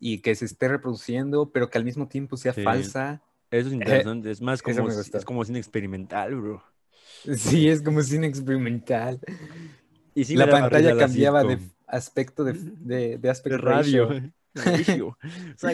[0.00, 2.62] y que se esté reproduciendo, pero que al mismo tiempo sea Sí.
[2.62, 3.22] falsa.
[3.50, 3.74] Eso es
[4.12, 4.30] interesante.
[4.30, 6.62] es más como, es como cine experimental, bro.
[7.36, 9.18] Sí, es como cine experimental.
[10.14, 14.08] Y sí la pantalla la cambiaba de aspecto de, de, de de aspecto radio.
[14.54, 15.16] ratio.
[15.54, 15.72] O sea,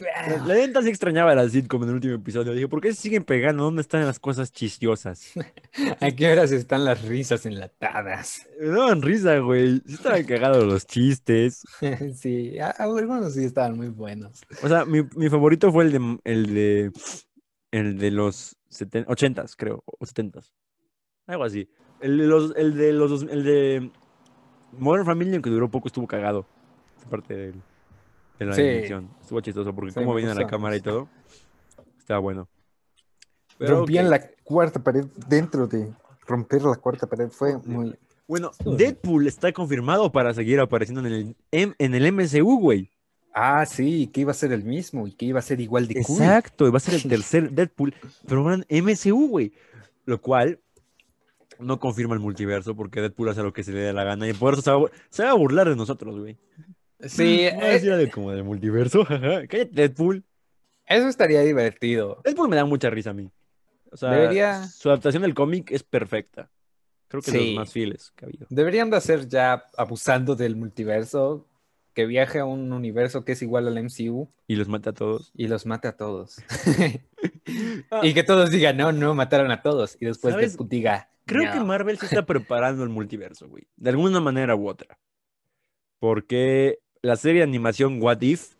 [0.00, 2.52] la, la neta sí extrañaba la sitcom en el último episodio.
[2.52, 3.64] Dije, ¿por qué se siguen pegando?
[3.64, 5.32] ¿Dónde están las cosas chistosas?
[6.00, 8.46] ¿A qué horas están las risas enlatadas?
[8.60, 9.82] Me daban risa, güey.
[9.86, 11.62] Sí estaban cagados los chistes.
[12.16, 14.42] sí, algunos sí estaban muy buenos.
[14.62, 16.92] O sea, mi, mi favorito fue el de el de
[17.70, 20.50] el de los seten- 80s, creo, o 70s.
[21.26, 21.68] Algo así.
[22.00, 23.90] El de los el de los el de
[24.78, 26.46] Modern Family, aunque duró poco, estuvo cagado.
[27.10, 27.62] Parte del-
[28.38, 28.62] de la Sí.
[28.62, 29.10] edición.
[29.20, 31.08] Estuvo chistoso porque Sí, como venían a la cámara y todo.
[31.98, 32.48] Estaba bueno.
[33.58, 35.92] Pero, Rompían la cuarta pared dentro de
[36.26, 37.28] romper la cuarta pared.
[37.30, 37.94] Fue muy...
[38.26, 38.50] Bueno.
[38.64, 42.90] Deadpool está confirmado para seguir apareciendo en el, M- en el MCU, güey.
[43.34, 46.02] Ah, sí, que iba a ser el mismo y que iba a ser igual de
[46.02, 46.16] cool.
[46.22, 47.94] Exacto, va a ser el tercer Deadpool,
[48.26, 49.52] pero van MCU, güey.
[50.04, 50.60] Lo cual
[51.58, 54.32] no confirma el multiverso porque Deadpool hace lo que se le dé la gana y
[54.32, 56.36] por eso va, se va a burlar de nosotros, güey.
[57.00, 59.04] Sí, a eh, como del multiverso.
[59.08, 60.24] Cállate, Deadpool.
[60.86, 62.20] eso estaría divertido.
[62.24, 63.30] Deadpool me da mucha risa a mí.
[63.90, 66.50] O sea, Debería- su adaptación del cómic es perfecta.
[67.08, 67.46] Creo que es de Sí.
[67.54, 68.46] los más fieles que ha habido.
[68.50, 71.46] Deberían de hacer ya, abusando del multiverso,
[71.94, 75.32] que viaje a un universo que es igual al MCU Y los mata a todos.
[75.34, 76.36] y los mate a todos.
[77.90, 79.96] Ah, y que todos digan, no, no, mataron a todos.
[80.00, 80.36] Y después.
[80.36, 81.52] Deadpool diga, Creo "No".
[81.52, 83.66] que Marvel se está preparando el multiverso, güey.
[83.76, 84.98] De alguna manera u otra.
[85.98, 88.54] Porque la serie de animación What If,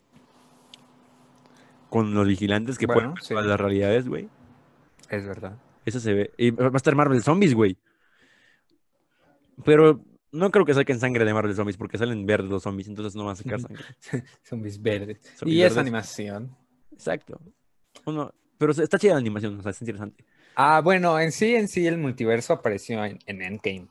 [1.89, 3.29] con los vigilantes que Bueno, pueden ver sí.
[3.33, 4.29] todas las realidades, güey.
[5.09, 5.57] Es verdad.
[5.85, 6.31] Eso se ve.
[6.37, 7.77] Y va a estar Marvel Zombies, güey.
[9.65, 13.15] Pero no creo que saquen sangre de Marvel Zombies porque salen verdes los zombies, entonces
[13.15, 13.83] no van a sacar sangre.
[14.43, 15.19] Zombies verdes.
[15.37, 16.55] Zombies y es animación.
[16.91, 17.39] Exacto.
[18.05, 20.25] Uno- pero está chida la animación, o sea, es interesante.
[20.55, 23.87] Ah, bueno, en sí, en sí, el multiverso apareció en, en Endgame.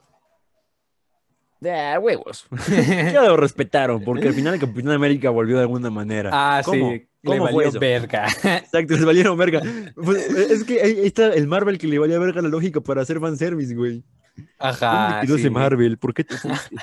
[1.60, 2.46] De huevos.
[3.12, 6.30] Ya lo respetaron, porque al final el Capitán América volvió de alguna manera.
[6.32, 6.92] Ah, ¿Cómo?
[6.92, 7.06] sí.
[7.24, 8.26] ¿Cómo le valió verga.
[8.44, 9.60] Exacto, les valieron verga.
[9.96, 13.18] Pues, es que ahí está el Marvel que le valía verga la lógica para hacer
[13.18, 14.04] fanservice, güey.
[14.36, 15.20] ¿Dónde Ajá.
[15.22, 15.50] ese sí.
[15.50, 15.98] Marvel?
[15.98, 16.76] ¿Por qué te fuiste?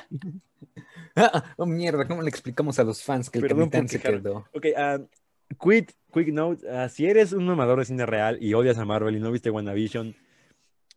[1.55, 4.45] oh, mierda, ¿cómo le explicamos a los fans que el Perdón capitán se quedó?
[4.53, 4.99] Ok, ah,
[5.57, 6.69] quick, quick note.
[6.69, 9.49] ah, si eres un amador de cine real y odias a Marvel y no viste
[9.49, 10.15] WandaVision,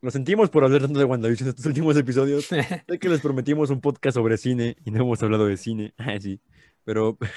[0.01, 2.45] lo sentimos por hablar tanto de WandaVision en estos últimos episodios.
[2.47, 5.95] Sé que les prometimos un podcast sobre cine y no hemos hablado de cine.
[5.99, 6.41] Ah, sí,
[6.85, 7.19] pero...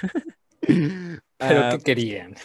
[0.62, 2.36] Pero ah, ¿qué querían?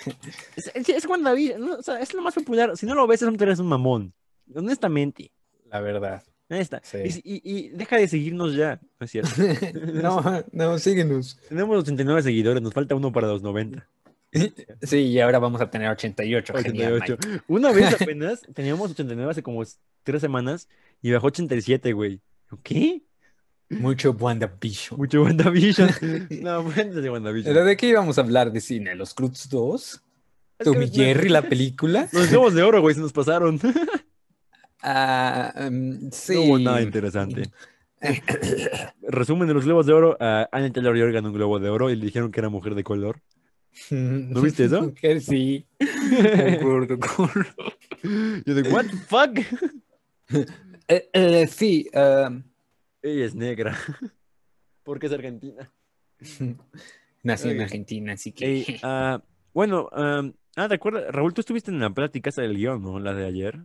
[0.56, 2.74] es, es- es WandaVision, no, o sea, es lo más popular.
[2.76, 4.14] Si no lo ves, es un, eres un mamón.
[4.54, 5.30] Honestamente.
[5.70, 6.22] La verdad.
[6.48, 6.80] Ahí está.
[6.82, 6.98] Sí.
[7.22, 8.80] Y- y deja de seguirnos ya.
[8.98, 9.30] No es cierto.
[10.02, 11.38] no, no, síguenos.
[11.48, 13.86] Tenemos 89 seguidores, nos falta uno para los 90.
[14.82, 16.54] Sí, y ahora vamos a tener 88.
[16.62, 17.28] Genial, 88.
[17.28, 17.42] Mike.
[17.48, 19.62] Una vez apenas teníamos 89 hace como
[20.02, 20.68] tres semanas
[21.02, 22.20] y bajó 87, güey.
[22.62, 23.02] ¿Qué?
[23.68, 24.98] Mucho WandaVision.
[24.98, 25.90] Mucho WandaVision.
[26.42, 27.52] no, cuéntase de WandaVision.
[27.54, 28.52] ¿Pero de qué íbamos a hablar?
[28.52, 28.94] ¿De cine?
[28.94, 30.02] ¿Los Cruz 2?
[30.58, 32.08] Es ¿Tom que- y Jerry, la película?
[32.12, 33.60] Los globos de oro, güey, se nos pasaron.
[34.82, 36.34] Ah, em, sí.
[36.34, 37.50] No hubo nada interesante.
[39.02, 40.16] Resumen de los globos de oro.
[40.20, 42.74] a Anna Taylor Joy ganó un globo de oro y le dijeron que era mujer
[42.74, 43.20] de color.
[43.90, 44.92] ¿No viste eso?
[45.20, 45.66] Sí.
[48.44, 49.38] Yo de, ¿what the fuck?
[50.88, 52.44] Eh, eh, sí, em,
[53.02, 53.76] Ella es negra.
[54.84, 55.68] Porque es argentina.
[57.24, 57.60] nací en.
[57.60, 58.44] Argentina, así que...
[58.46, 59.20] Ey, ah,
[59.52, 60.22] bueno, ah,
[60.54, 61.12] ah, ¿te acuerdas?
[61.12, 63.00] Raúl, tú estuviste en la plática esa del guion, ¿no?
[63.00, 63.58] La de ayer.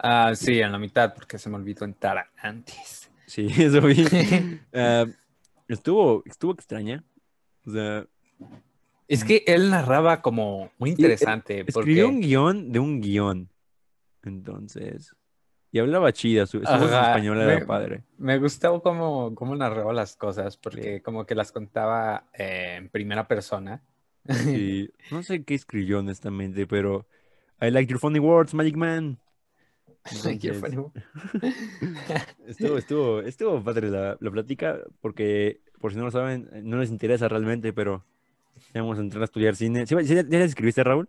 [0.00, 3.08] Ah, sí, en la mitad, porque se me olvidó entrar antes.
[3.26, 4.04] Sí, eso vi.
[4.72, 5.06] Ah,
[5.68, 7.04] estuvo, estuvo extraña.
[7.64, 8.04] O sea,
[9.08, 11.64] Es que él narraba como muy interesante.
[11.66, 13.48] escribió un guion de un guion.
[14.22, 15.14] Entonces.
[15.70, 18.04] Y hablaba chida, su, su voz en español era me- padre.
[18.18, 23.26] Me gustó cómo, cómo narraba las cosas, porque como que las contaba eh, en primera
[23.26, 23.82] persona.
[24.54, 27.06] Y no sé qué escribió honestamente, pero
[27.60, 29.18] I like your funny words, Magic Man.
[30.04, 30.44] Entonces,
[32.46, 36.78] estuvo, estuvo, estuvo padre la, la plática, porque, por si no lo saben, eh, no
[36.78, 38.04] les interesa realmente, pero
[38.74, 39.86] vamos a entrar a estudiar cine.
[39.86, 41.08] ¿Sí, ¿Ya ya les escribiste, Raúl?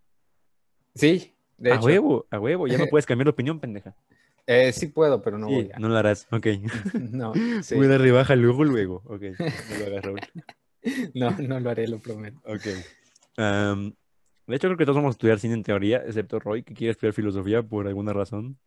[0.95, 1.85] Sí, de a hecho.
[1.85, 3.95] huevo, a huevo, ya no puedes cambiar de opinión, pendeja.
[4.45, 5.79] Eh, sí puedo, pero no Sí, voy a.
[5.79, 6.47] no lo harás, ok.
[7.11, 7.33] No,
[7.63, 7.75] sí.
[7.75, 9.01] Voy a darle baja luego, luego.
[9.05, 10.19] Ok, no lo hagas, Raúl.
[11.13, 12.39] no, no lo haré, lo prometo.
[12.45, 12.65] Ok.
[14.45, 16.91] De hecho, creo que todos vamos a estudiar cine en teoría, excepto Roy, que quiere
[16.91, 18.57] estudiar filosofía por alguna razón.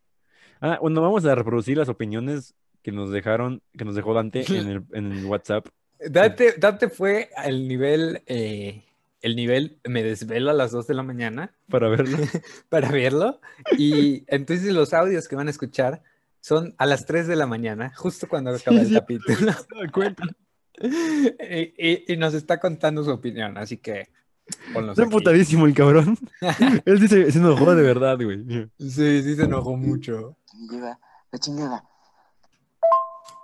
[0.60, 4.68] Ah, bueno, vamos a reproducir las opiniones que nos dejaron, que nos dejó Dante en
[4.68, 5.66] el, en el WhatsApp.
[6.00, 8.84] Dante, Dante fue al nivel, eh,
[9.22, 12.18] el nivel me desvelo a las 2 de la mañana para verlo.
[12.68, 13.40] para verlo.
[13.78, 16.02] Y entonces los audios que van a escuchar
[16.40, 18.94] son a las 3 de la mañana, justo cuando acaba el sí.
[18.94, 19.52] capítulo.
[20.78, 24.10] Y, y- y nos está contando su opinión, así que
[24.46, 26.16] Está emputadísimo el cabrón.
[26.84, 28.44] Él dice, se enojó de verdad, güey.
[28.78, 30.36] Sí, sí se enojó mucho.
[30.70, 30.98] Lleva
[31.32, 31.84] la chingada.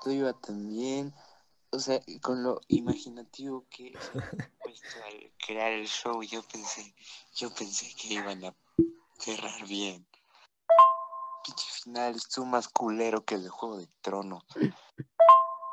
[0.05, 1.13] Todo iba también.
[1.75, 6.95] O sea, con lo imaginativo que se han puesto al crear el show, yo pensé,
[7.35, 8.55] yo pensé que iban a
[9.19, 10.07] cerrar bien.
[11.43, 14.45] Pinche final estuvo más culero que el de Juego de Tronos.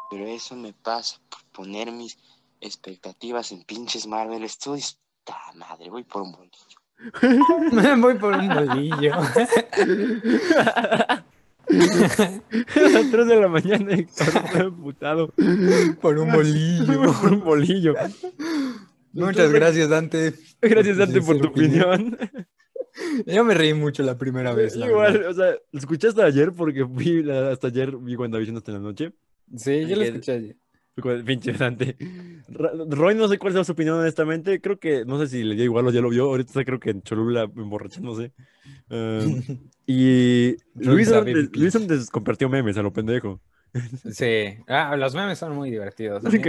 [0.10, 2.18] Pero eso me pasa por poner mis
[2.62, 4.98] expectativas en pinches Marvel Studios.
[5.26, 5.90] ¡Ta madre!
[5.90, 6.80] Voy por un bolillo.
[8.02, 9.16] Voy por un bolillo.
[12.76, 14.08] A las 3 de la mañana y
[14.60, 15.34] emputado.
[16.02, 17.14] por un bolillo.
[17.22, 17.96] Por un bolillo.
[19.14, 20.34] Muchas gracias, Dante.
[20.62, 22.18] Gracias, Dante, por tu opinión.
[23.26, 24.76] Yo me reí mucho la primera vez.
[24.76, 25.32] la Igual, verdad.
[25.32, 29.14] o sea, lo escuché hasta ayer porque fui hasta ayer, vi WandaVision hasta la noche.
[29.56, 30.58] Sí, yo lo escuché ayer.
[31.26, 31.96] Pinche Dante.
[32.48, 34.62] Roy, no sé cuál es su opinión, honestamente.
[34.62, 36.26] Creo que, no sé si le dio igual o ya lo vio.
[36.26, 38.32] Ahorita está, creo que en Cholula emborrachándose.
[38.90, 39.42] Um,
[39.86, 41.60] y Luis pipí.
[41.60, 43.42] Luis compartió memes a lo pendejo.
[44.12, 44.58] Sí.
[44.68, 46.24] Ah, los memes son muy divertidos.
[46.24, 46.42] Muy.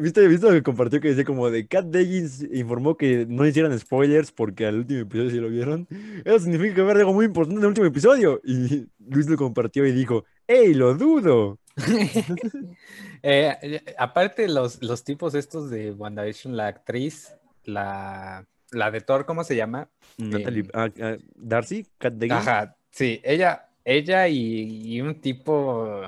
[0.00, 3.78] ¿Viste, ¿Viste lo que compartió que decía como de Kat Deggins informó que no hicieran
[3.78, 5.86] spoilers porque al último episodio sí lo vieron?
[6.24, 8.40] Eso significa que va a haber algo muy importante en el último episodio.
[8.44, 11.58] Y Luis lo compartió y dijo, ¡Ey, lo dudo!
[13.22, 17.34] Eh, aparte, los, los tipos estos de WandaVision, la actriz,
[17.64, 19.90] la, la de Thor, ¿cómo se llama?
[20.16, 22.40] Natalie, Eh, ah, ah, Darcy, Kat Deggins.
[22.40, 26.00] Ajá, sí, ella, ella y, y un tipo,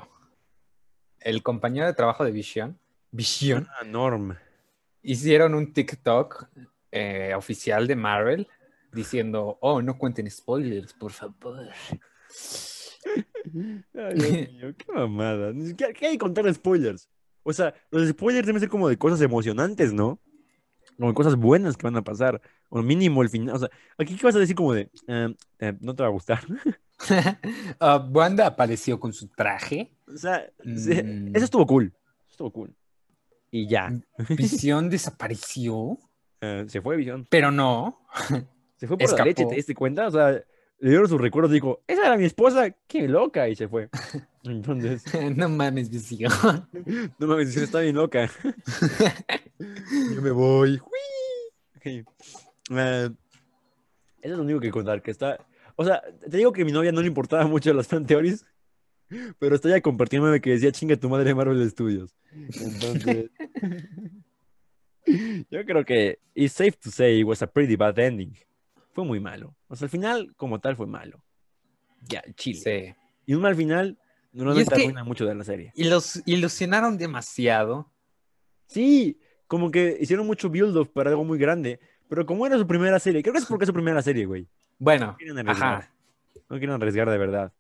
[1.21, 2.79] el compañero de trabajo de Vision,
[3.13, 4.37] Vision, Ah, Norm.
[5.03, 6.49] hicieron un TikTok
[6.91, 8.49] eh, oficial de Marvel
[8.93, 11.69] diciendo, oh, no cuenten spoilers, por favor.
[13.95, 15.53] Ay, Dios mío, qué mamada.
[15.77, 17.09] ¿Qué hay que contar spoilers?
[17.43, 20.21] O sea, los spoilers deben ser como de cosas emocionantes, ¿no?
[20.97, 22.41] Como de cosas buenas que van a pasar.
[22.69, 23.57] O mínimo el final.
[23.57, 26.13] O sea, aquí qué vas a decir como de, "Ah, eh, no te va a
[26.13, 26.41] gustar.
[27.81, 31.35] Ah, Wanda apareció con su traje, O sea, se- Mm.
[31.35, 31.93] eso estuvo cool.
[32.31, 32.73] Estuvo cool.
[33.53, 33.93] Y ya.
[34.31, 35.99] Visión desapareció,
[36.41, 37.27] eh, se fue Visión.
[37.31, 38.01] pero no.
[38.77, 39.51] Se fue por la leche, Escapó.
[39.51, 40.09] ¿te diste cuenta?
[40.09, 43.55] O sea, le dieron sus recuerdos y dijo, esa era mi esposa, qué loca, y
[43.55, 43.89] se fue.
[44.43, 45.05] Entonces,
[45.37, 46.33] no mames, Visión.
[47.17, 48.29] no mames, Visión está bien loca.
[49.61, 50.81] Yo me voy.
[50.81, 51.77] ¡Hui!
[51.77, 51.87] Ok.
[51.87, 52.05] Eh,
[52.71, 55.39] eso es lo único que contar, que está...
[55.77, 58.45] O sea, te digo que a mi novia no le importaba mucho las fan theories,
[59.39, 62.15] pero está ya compartiéndome que decía chinga tu madre Marvel Studios.
[62.33, 63.31] Entonces...
[65.51, 68.35] Yo creo que it's safe to say it was a pretty bad ending.
[68.93, 69.55] Fue muy malo.
[69.69, 71.25] O sea, al final, como tal, fue malo.
[72.09, 72.61] Ya, chile.
[72.61, 72.95] Sí.
[73.27, 73.99] Y un mal final
[74.33, 75.73] normalmente que- arruina mucho de la serie.
[75.75, 77.91] Y los ilusionaron demasiado.
[78.67, 82.99] Sí, como que hicieron mucho build-up para algo muy grande, pero como era su primera
[82.99, 84.47] serie, creo que es porque es su primera serie, güey.
[84.79, 85.75] Bueno, No quieren arriesgar.
[85.83, 85.93] ajá.
[86.49, 87.53] No quieren arriesgar de verdad.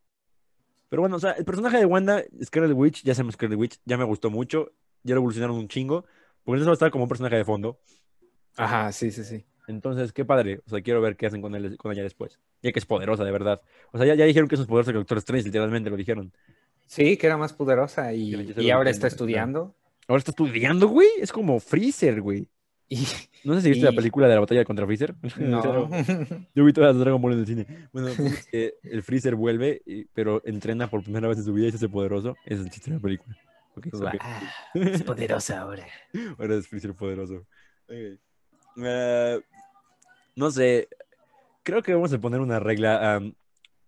[0.92, 3.80] Pero bueno, o sea, el personaje de Wanda, Scarlet Witch, ya se llama Scarlet Witch,
[3.86, 4.72] ya me gustó mucho,
[5.02, 6.04] ya lo evolucionaron un chingo,
[6.44, 7.80] porque eso va a estar como un personaje de fondo.
[8.58, 9.42] Ajá, sí, sí, sí.
[9.68, 10.60] Entonces, qué padre.
[10.66, 12.38] O sea, quiero ver qué hacen con, él, con ella después.
[12.60, 13.62] Ya que es poderosa, de verdad.
[13.92, 16.30] O sea, ya, ya dijeron que es más poderosa que Doctor Strange, literalmente lo dijeron.
[16.86, 19.74] Sí, que era más poderosa y, y ahora está estudiando.
[20.08, 21.08] Ahora está estudiando, güey.
[21.22, 22.48] Es como Freezer, güey.
[22.92, 22.96] Y
[23.44, 25.14] No sé si viste la película de la batalla contra Freezer.
[25.38, 25.88] no.
[26.54, 27.66] Yo vi todas las Dragon Ball en el cine.
[27.92, 31.44] Bueno, el punto es que el Freezer vuelve, y- pero entrena por primera vez en
[31.44, 32.36] su vida y se hace poderoso.
[32.44, 33.36] Es el chiste de la película.
[34.74, 35.86] Es poderosa ahora.
[36.38, 37.46] Ahora es Freezer poderoso.
[37.88, 38.18] Eh,
[40.36, 40.88] no sé.
[41.62, 43.20] Creo que vamos a poner una regla.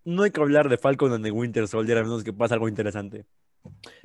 [0.04, 2.68] no hay que hablar de Falcon and the Winter Soldier a menos que pase algo
[2.68, 3.26] interesante.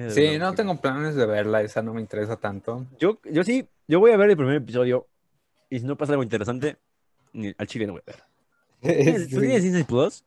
[0.10, 2.86] Sí, no tengo planes de verla, esa no me interesa tanto.
[2.99, 5.07] Yo, yo sí, yo voy a ver el primer episodio.
[5.70, 6.78] Y si no pasa algo interesante,
[7.34, 8.24] ni- al chile no voy a ver.
[9.03, 10.24] ¿Tienes- ¿Tú tienes Disney Plus?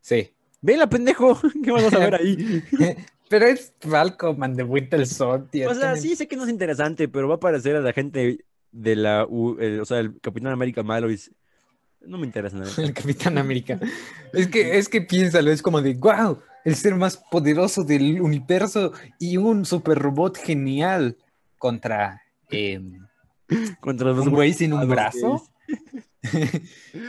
[0.00, 0.32] Sí.
[0.60, 1.38] Vela, pendejo.
[1.64, 2.62] ¿Qué vas a ver ahí?
[3.28, 5.68] Pero es Falcon and the Winter Soldier.
[5.68, 7.92] O sea, tiene- sí sé que no es interesante, pero va a aparecer a la
[7.92, 11.18] gente de la, U- el- o sea, el Capitán América malo y
[12.02, 12.70] no me interesa nada.
[12.76, 13.80] El Capitán América.
[14.34, 18.92] Es que, es que piénsalo, es como de, wow, el ser más poderoso del universo
[19.18, 21.16] y un super robot genial
[21.58, 23.00] contra em,
[23.80, 25.46] Contra los un güey sin un brazo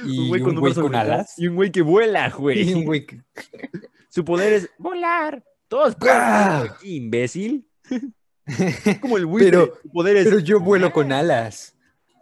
[0.05, 1.33] y un güey con, un brazo con alas.
[1.37, 2.73] y un güey que vuela, Y güey.
[2.73, 3.21] un güey que-
[4.09, 5.43] Su poder es volar.
[5.67, 7.67] Todos aquí, imbécil.
[9.01, 9.51] Como el buitre.
[9.51, 11.75] Pero- Su poder es Pero yo vuelo con alas.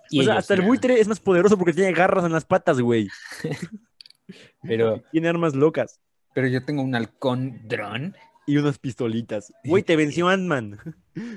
[0.09, 0.67] Y o sea, ellos hasta el no.
[0.67, 3.09] buitre es más poderoso porque tiene garras en las patas, güey.
[4.61, 5.99] Pero, Tiene armas locas
[6.33, 8.15] pero yo tengo un halcón dron
[8.45, 9.53] y unas pistolitas.
[9.63, 10.79] Güey, te venció Ant-Man.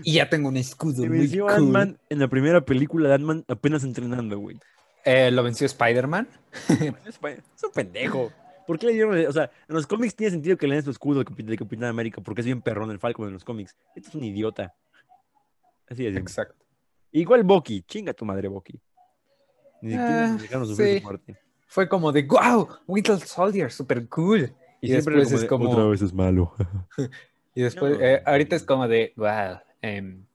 [0.02, 1.54] y ya tengo un escudo Te venció cool.
[1.54, 4.58] Ant-Man en la primera película de Ant-Man apenas entrenando, güey.
[5.04, 6.26] Eh, ¿Lo venció Spider-Man?
[7.06, 7.18] Es
[7.64, 8.32] un pendejo.
[8.66, 9.26] ¿Por qué le dieron?
[9.26, 12.20] O sea, en los cómics tiene sentido que le den su escudo de Capitán América
[12.20, 13.76] porque es bien perrón el Falcon en los cómics.
[13.94, 14.74] Este es un idiota.
[15.88, 16.16] Así es.
[16.16, 16.64] Exacto.
[17.12, 17.82] Igual Bucky.
[17.82, 18.80] Chinga tu madre, Bucky.
[19.82, 20.98] Ni siquiera Ah, sí.
[20.98, 21.38] su muerte.
[21.68, 24.52] Fue como de, wow, Winter Soldier, super cool.
[24.80, 25.70] Y, siempre después es de, como...
[25.70, 26.54] Otra vez es malo.
[27.54, 28.04] Y después, No.
[28.04, 30.26] eh, ahorita es como de, wow, em,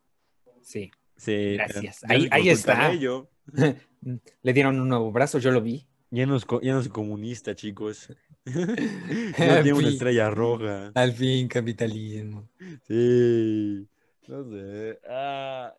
[0.61, 0.89] sí.
[1.15, 2.01] Sí, Gracias.
[2.01, 2.91] ya Ahí- ahí está.
[4.41, 5.85] Le dieron un nuevo brazo, yo lo vi.
[6.09, 8.09] Ya no es, ya no es comunista, chicos.
[8.43, 10.91] ya Al tiene una estrella roja.
[10.95, 12.49] Al fin, capitalismo.
[12.87, 13.87] Sí.
[14.27, 14.99] No sé.
[15.07, 15.75] Ah,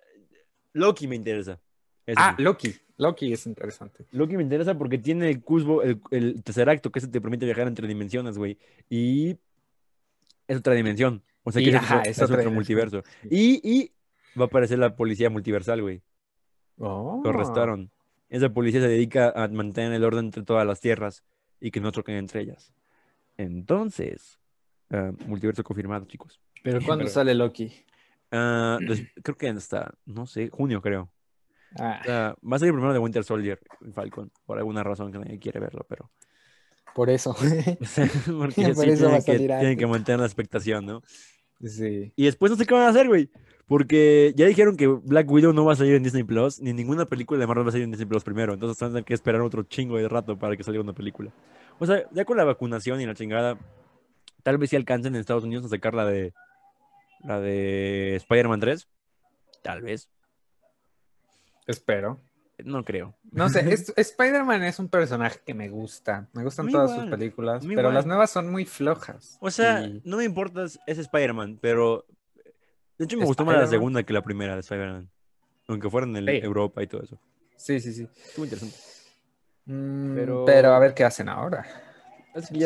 [0.75, 1.61] Loki me interesa.
[2.17, 2.43] Ah, sí.
[2.43, 2.75] Loki.
[2.99, 4.05] Loki es interesante.
[4.13, 7.45] Loki me interesa porque tiene el cusbo, el, el tercer acto, que se te permite
[7.47, 8.59] viajar entre dimensiones, güey.
[8.89, 9.37] Y
[10.47, 11.23] es otra dimensión.
[11.43, 12.55] O sea, Y, que es, ajá, otro, es es otra otro dimensión.
[12.55, 13.03] multiverso.
[13.31, 13.93] Y, y
[14.39, 16.03] va a aparecer la policía multiversal, güey.
[16.79, 17.21] Oh.
[17.25, 17.91] Lo arrestaron.
[18.29, 21.23] Esa policía se dedica a mantener el orden entre todas las tierras
[21.61, 22.73] y que no choquen entre ellas.
[23.37, 24.39] Entonces,
[24.91, 26.41] ah, multiverso confirmado, chicos.
[26.63, 27.73] Pero ¿cuándo Pero- sale Loki?
[28.31, 28.79] Ah,
[29.23, 31.11] creo que hasta, no sé, junio, creo.
[31.79, 33.61] Ah, O sea, va a salir primero de Winter Soldier,
[33.95, 36.11] Falcon, por alguna razón que nadie quiere verlo, pero.
[36.95, 37.35] por eso.
[38.39, 41.03] Porque Por sí eso tienen que, tienen que mantener la expectación, ¿no?
[41.65, 42.13] sí.
[42.17, 43.31] Y después no sé qué van a hacer, güey.
[43.67, 47.07] Porque ya dijeron que Black Widow no va a salir en Disney Plus, ni ninguna
[47.07, 48.53] película de Marvel va a salir en Disney Plus primero.
[48.53, 51.33] Entonces van a tener que esperar otro chingo de rato para que salga una película.
[51.79, 53.59] O sea, ya con la vacunación y la chingada,
[54.43, 56.35] tal vez sí alcancen en Estados Unidos a sacar la de.
[57.21, 58.89] La de Spider-Man 3.
[59.63, 60.11] Tal vez.
[61.67, 62.21] Espero.
[62.65, 63.17] No creo.
[63.33, 66.29] No sé, es- Spider-Man es un personaje que me gusta.
[66.33, 67.95] Me gustan todas igual, sus películas, pero igual.
[67.95, 69.37] las nuevas son muy flojas.
[69.41, 72.07] O sea, Y- no me importa ese Spider-Man, pero.
[72.99, 73.81] De hecho, me gustó más la Spider-Man.
[73.81, 75.11] segunda que la primera de Spider-Man.
[75.69, 76.37] Aunque fueran en Sí.
[76.45, 77.19] Europa y todo eso.
[77.57, 78.09] Sí, sí, sí.
[78.27, 78.77] Estuvo interesante.
[79.65, 80.75] Mm, Pero- pero...
[80.75, 81.65] a ver qué hacen ahora.
[82.35, 82.59] Es que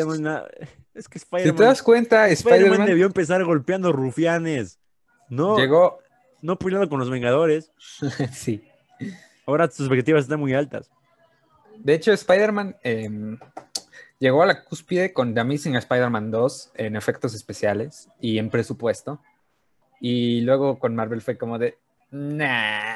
[0.93, 1.55] Es que Si Spider-Man.
[1.55, 4.79] te das cuenta, Spider-Man Spider-Man debió empezar golpeando rufianes.
[5.29, 5.99] No, llegó.
[6.41, 7.71] no peleando con los Vengadores.
[8.31, 8.63] sí.
[9.45, 10.89] Ahora sus expectativas están muy altas.
[11.77, 13.37] De hecho, Spider-Man em,
[14.19, 19.21] llegó a la cúspide con The Amazing Spider-Man 2 en efectos especiales y en presupuesto.
[20.01, 21.77] Y luego con Marvel fue como de,
[22.11, 22.95] nah,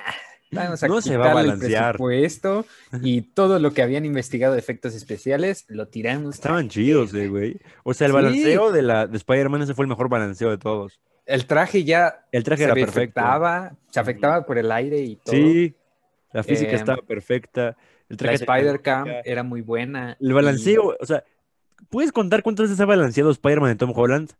[0.51, 1.91] vamos a No se va a quitarle el balancear".
[1.93, 2.65] presupuesto
[3.01, 6.35] y todo lo que habían investigado de efectos especiales lo tiramos.
[6.35, 7.59] Estaban chidos, eh, güey.
[7.83, 8.15] O sea, el Sí.
[8.15, 10.99] balanceo de, la, de Spider-Man ese fue el mejor balanceo de todos.
[11.25, 13.19] El traje ya El traje se era perfecto.
[13.19, 15.35] afectaba, se afectaba por el aire y todo.
[15.35, 15.75] Sí,
[16.33, 17.69] la física Eh, estaba perfecta.
[18.09, 20.17] El La traje Spider-Cam era muy buena.
[20.19, 21.23] El balanceo, o sea,
[21.89, 24.31] ¿puedes contar cuántas veces ha balanceado Spider-Man en Tom Holland?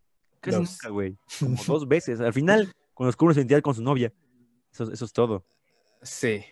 [0.41, 1.17] Casi nunca, güey.
[1.39, 2.19] Como dos veces.
[2.19, 4.11] Al final, cuando su identidad con su novia.
[4.73, 5.45] Eso, eso es todo.
[6.01, 6.43] Sí.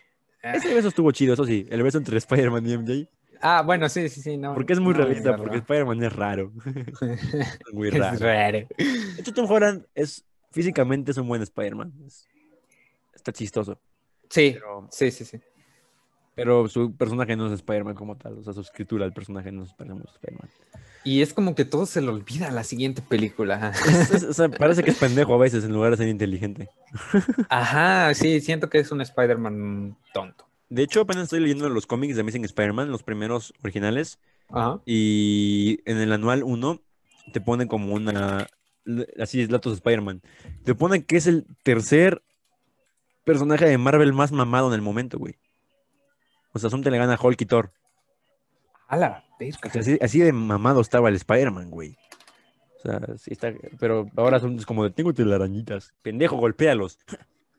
[0.42, 1.66] Ah, Ese beso estuvo chido, eso sí.
[1.70, 3.08] El beso entre Spider-Man y MJ.
[3.42, 4.36] Ah, bueno, sí, sí, sí.
[4.36, 5.56] No, Porque es muy no, realista, es porque.
[5.58, 6.52] Spider-Man es raro.
[7.72, 8.18] muy Es raro.
[8.18, 8.58] raro.
[8.78, 11.92] De hecho, Tom Holland es físicamente es un buen Spider-Man.
[12.06, 12.26] Es-
[13.14, 13.78] Está chistoso.
[14.30, 15.40] Sí, Pero, sí, sí, sí.
[16.34, 18.38] pero su personaje no es Spider-Man como tal.
[18.38, 20.08] O sea, su escritura del personaje no es Spider-Man.
[21.04, 23.72] Y es como que todo se le olvida a la siguiente película.
[23.86, 26.68] Es- es- o sea, parece que es pendejo a veces en lugar de ser inteligente.
[27.48, 30.46] Ajá, sí, siento que es un Spider-Man tonto.
[30.68, 34.18] De hecho, apenas estoy leyendo los cómics de Amazing Spider-Man, los primeros originales.
[34.50, 34.80] Ajá.
[34.86, 36.80] Y en el anual 1
[37.32, 38.46] te pone como una.
[39.20, 40.22] Así es, datos de Spider-Man.
[40.64, 42.22] Te pone que es el tercer
[43.30, 45.36] personaje de Marvel más mamado en el momento, güey.
[46.52, 47.72] O sea, Asunto le gana a Hulk y Thor.
[48.88, 49.70] A la O verga.
[49.70, 51.96] sea, así, así de mamado estaba el Spider-Man, güey.
[52.78, 53.52] O sea, sí está.
[53.78, 55.92] Pero ahora son como de tengo telarañitas.
[56.02, 56.98] Pendejo, golpéalos.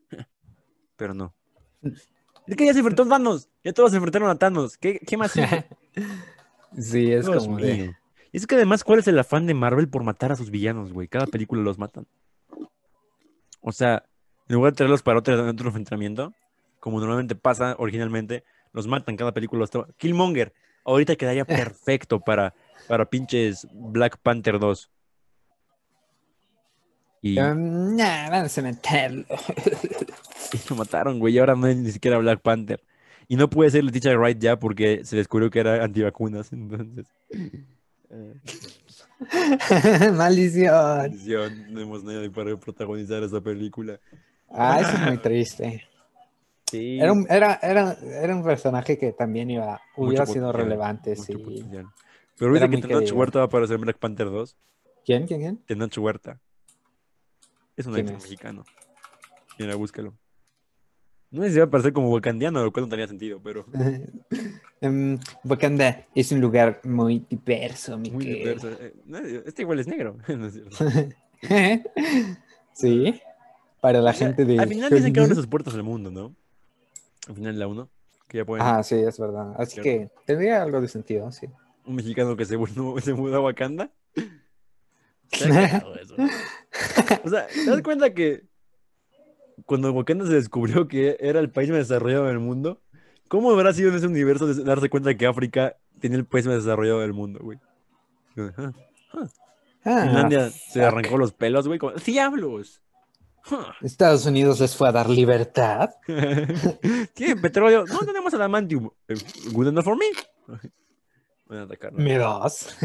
[0.98, 1.34] Pero no.
[1.82, 3.50] Es que ya se enfrentó a Thanos.
[3.64, 4.78] Ya todos se enfrentaron a Thanos.
[4.78, 5.34] ¿Qué, qué más?
[6.74, 7.94] Sí, es Dios como de.
[8.32, 10.94] Y es que además, ¿cuál es el afán de Marvel por matar a sus villanos,
[10.94, 11.10] güey?
[11.10, 12.08] Cada película los matan.
[13.60, 14.06] O sea,
[14.52, 16.34] en lugar de traerlos para otro, otro enfrentamiento,
[16.82, 18.43] como normalmente pasa originalmente,
[18.74, 19.66] los matan cada película.
[19.95, 20.52] Killmonger,
[20.84, 22.54] ahorita quedaría perfecto para,
[22.89, 24.91] para pinches Black Panther 2.
[27.22, 29.24] Y, Um, nah, vamos a meterlo.
[30.54, 31.36] y lo mataron, güey.
[31.36, 32.84] Y ahora no es ni siquiera Black Panther.
[33.30, 36.52] Y no puede ser Leticia Wright ya porque se descubrió que era antivacunas.
[36.52, 37.06] Entonces,
[38.10, 38.34] eh,
[40.12, 40.74] Maldición.
[40.74, 43.97] maldición, no hemos nadie para protagonizar esa película.
[44.54, 45.84] Ah, eso es muy triste.
[46.70, 46.99] Sí.
[46.99, 51.16] Era un, era, era, era un personaje que también iba, hubiera Mucho sido potencial, relevante,
[51.16, 51.36] sí.
[51.36, 51.88] potencial.
[52.38, 53.12] Pero viste que Tenoch.
[53.14, 54.58] Huerta va a aparecer en Black Panther 2.
[55.06, 55.28] ¿Quién?
[55.28, 55.39] ¿Quién?
[55.41, 55.58] ¿Quién?
[55.66, 56.39] Tenoch Huerta.
[57.76, 58.64] Es un ¿Quién actor mexicano.
[59.60, 60.14] Mira, búscalo.
[61.30, 63.66] No sé si va a aparecer como wakandiano, lo cual no tenía sentido, pero
[64.82, 68.70] Em, Wakanda es un lugar muy diverso, mi muy diverso.
[68.72, 70.18] Eh, Este igual es negro.
[70.28, 70.76] no es cierto.
[72.74, 73.22] sí,
[73.82, 74.58] para la O sea, gente de...
[74.60, 76.34] Al final dicen que abren sus puertas al mundo, ¿no?
[77.28, 77.90] Al final la 1.
[78.30, 78.66] Que ya pueden.
[78.66, 79.54] Ah, sí, es verdad.
[79.58, 81.48] Así que tendría algo de sentido, sí.
[81.86, 83.92] Un mexicano que se, mu- se mudó a Wakanda.
[85.32, 86.16] Eso.
[87.24, 88.44] O sea, ¿te das cuenta que
[89.66, 92.82] cuando Wakanda se descubrió que era el país más desarrollado del mundo,
[93.28, 96.56] ¿cómo habrá sido en ese universo de- darse cuenta que África tiene el país más
[96.64, 97.60] desarrollado del mundo, güey?
[98.38, 98.74] Ajá.
[99.84, 101.80] Ah, Finlandia se arrancó los pelos, güey.
[101.80, 102.82] como, ¡Diablos!
[103.82, 105.89] Estados Unidos les fue a dar libertad.
[107.14, 107.86] ¿Tienen petróleo?
[107.86, 108.89] No tenemos adamantium.
[109.08, 109.16] Eh,
[109.52, 110.06] Good enough for me.
[111.48, 111.92] Van a atacar.
[111.94, 112.00] ¿no?
[112.00, 112.78] Me das.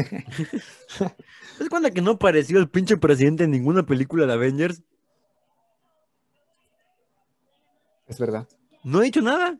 [1.57, 4.81] ¿Te cuenta que no apareció el pinche presidente en ninguna película de Avengers?
[8.07, 8.47] Es verdad.
[8.83, 9.57] No ha dicho nada.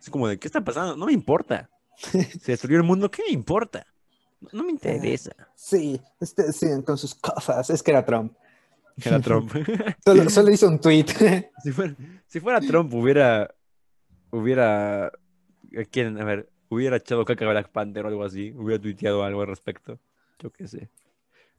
[0.00, 0.96] Es como de, ¿qué está pasando?
[0.96, 1.70] No me importa.
[1.96, 3.86] Se destruyó el mundo, ¿qué me importa?
[4.40, 5.32] No, no me interesa.
[5.54, 7.70] Sí, este, sigan con sus cosas.
[7.70, 8.34] Es que era Trump.
[9.04, 9.52] Era Trump.
[10.04, 11.06] Solo, solo hizo un tweet.
[11.62, 11.94] si, fuera,
[12.26, 13.54] si fuera Trump, hubiera.
[14.30, 15.06] Hubiera.
[15.06, 16.20] ¿a ¿Quién?
[16.20, 18.52] A ver, hubiera echado caca a Black Panther o algo así.
[18.52, 19.98] Hubiera tuiteado algo al respecto.
[20.38, 20.90] Yo qué sé.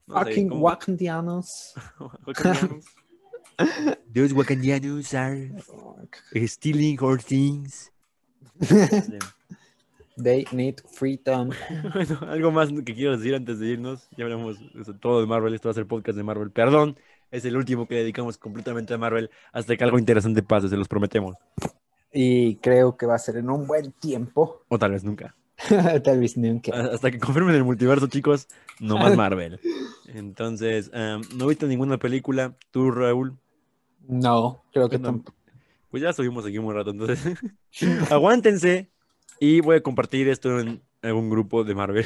[0.08, 1.74] No Fucking como- wakandianos.
[2.26, 2.86] Wakandianos.
[4.14, 5.52] Those Wakandianos are
[6.48, 7.92] stealing our things.
[10.18, 11.52] They need freedom.
[11.94, 14.08] Bueno, algo más que quiero decir antes de irnos.
[14.18, 15.54] Ya hablamos de todo de Marvel.
[15.54, 16.52] Esto va a ser podcast de Marvel.
[16.52, 16.98] Perdón,
[17.32, 20.88] es el último que dedicamos completamente a Marvel hasta que algo interesante pase, se los
[20.88, 21.36] prometemos.
[22.12, 24.64] Y creo que va a ser en un buen tiempo.
[24.70, 25.36] O tal vez nunca.
[26.04, 26.72] Tal vez nunca.
[26.94, 28.48] Hasta que confirmen el multiverso, chicos,
[28.80, 29.60] no más Marvel.
[30.08, 32.56] Entonces, em, no he visto ninguna película.
[32.72, 33.38] ¿Tú, Raúl?
[34.08, 35.38] No, creo que Bueno, tampoco.
[35.90, 37.38] Pues ya subimos aquí un rato, entonces.
[38.12, 38.90] Aguántense
[39.40, 42.06] y voy a compartir esto en algún grupo de Marvel.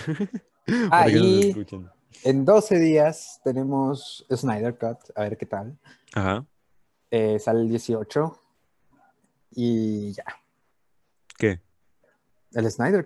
[0.90, 1.90] para que nos escuchen.
[2.24, 4.98] En 12 días tenemos Snyder Cut.
[5.16, 5.78] A ver qué tal.
[6.14, 6.46] Ajá.
[7.10, 8.38] Eh, sale el 18.
[9.54, 10.24] Y ya.
[11.38, 11.60] ¿Qué?
[12.54, 13.06] El Snyder.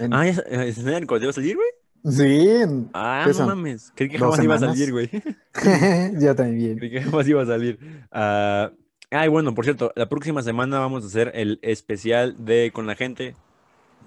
[0.00, 1.68] En- Ah, ya, eh, ¿Snyder Code va a salir, güey?
[2.14, 2.62] Sí,
[2.94, 3.46] Ah, ¿Qué no son?
[3.48, 3.92] mames.
[3.94, 5.10] Creí que ¿Dos jamás iba a salir, güey.
[6.20, 6.78] yo también.
[6.78, 7.78] Creí que jamás iba a salir.
[8.12, 8.70] Ah,
[9.10, 12.94] ay, bueno, por cierto, la próxima semana vamos a hacer el especial de Con la
[12.94, 13.34] Gente.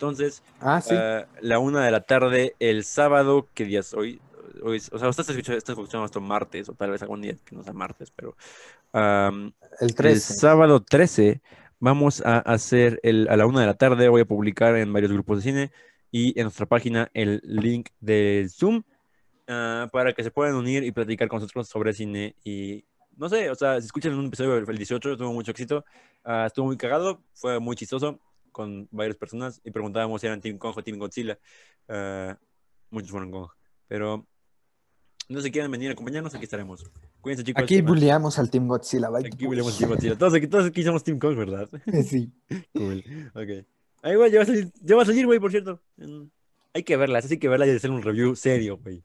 [0.02, 0.96] Entonces, Ah, sí.
[0.96, 4.20] ah, la una de la tarde, el sábado, ¿qué día es hoy?
[4.64, 7.22] Hoy es- o sea, usted está escuchando, está escuchando esto martes, o tal vez algún
[7.22, 8.36] día que no sea martes, pero
[8.94, 10.34] am, el el 13.
[10.34, 11.42] sábado 13
[11.80, 15.12] vamos a hacer el, a la una de la tarde, voy a publicar en varios
[15.12, 15.72] grupos de cine
[16.12, 18.82] y en nuestra página el link de Zoom
[19.48, 22.84] ah, para que se puedan unir y platicar con nosotros sobre cine y
[23.18, 25.86] no sé, o sea, si escuchan un episodio el 18 tuvo mucho éxito,
[26.24, 28.20] ah, estuvo muy cagado, fue muy chistoso
[28.52, 31.40] con varias personas y preguntábamos si eran Team Kong o Team Godzilla.
[31.88, 32.38] Ah,
[32.90, 33.50] muchos fueron Kong,
[33.88, 34.28] pero
[35.30, 36.92] no sé si quieren venir a acompañarnos, aquí estaremos.
[37.22, 37.64] Cuídense chicos.
[37.64, 39.10] Aquí bulleamos al Team Godzilla.
[39.18, 40.18] Aquí volvemos Team Godzilla.
[40.18, 41.70] Todos aquí, todos aquí somos Team Kong, ¿verdad?
[42.06, 42.32] Sí.
[42.74, 43.04] Cool.
[43.34, 43.66] Ok.
[44.04, 45.82] Ahí, güey, ya va a salir, ya va a salir, güey, por cierto.
[46.74, 49.04] Hay que verla, así que verla y hacer un review serio, güey.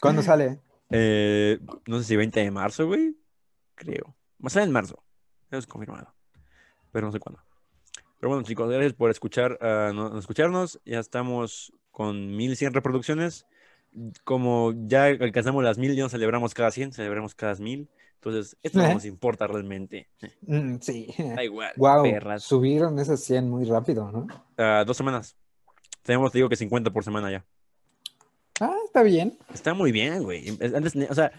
[0.00, 0.60] ¿Cuándo sale?
[0.92, 3.16] Eh, no sé si 20 de marzo, güey.
[3.76, 4.16] Creo.
[4.38, 5.00] Más allá en marzo.
[5.48, 6.12] Eso es confirmado.
[6.90, 7.40] Pero no sé cuándo.
[8.20, 10.78] Pero bueno, chicos, gracias por escuchar, ah, no- escucharnos.
[10.84, 13.46] Ya estamos con 1100 reproducciones.
[14.24, 17.88] Como ya alcanzamos las 1000, ya no celebramos cada 100, celebramos cada 1000.
[18.16, 18.94] Entonces, esto no ¿Eh?
[18.94, 20.08] nos importa realmente.
[20.42, 21.08] Mm, sí.
[21.18, 21.72] Da igual.
[21.76, 22.42] Wow, perras.
[22.44, 24.26] subieron esas 100 muy rápido, ¿no?
[24.58, 25.34] Ah, dos semanas.
[26.02, 27.44] Tenemos, te digo que 50 por semana ya.
[28.60, 29.38] Ah, está bien.
[29.54, 30.46] Está muy bien, güey.
[30.60, 31.32] Es- Antes, o sea,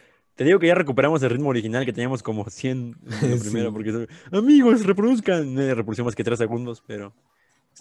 [0.44, 2.96] te digo que ya recuperamos el ritmo original que teníamos como 100 en
[3.32, 3.50] la Sí.
[3.50, 5.54] primera, porque amigos, reproduzcan.
[5.54, 7.14] No reproducción más que 3 segundos, pero.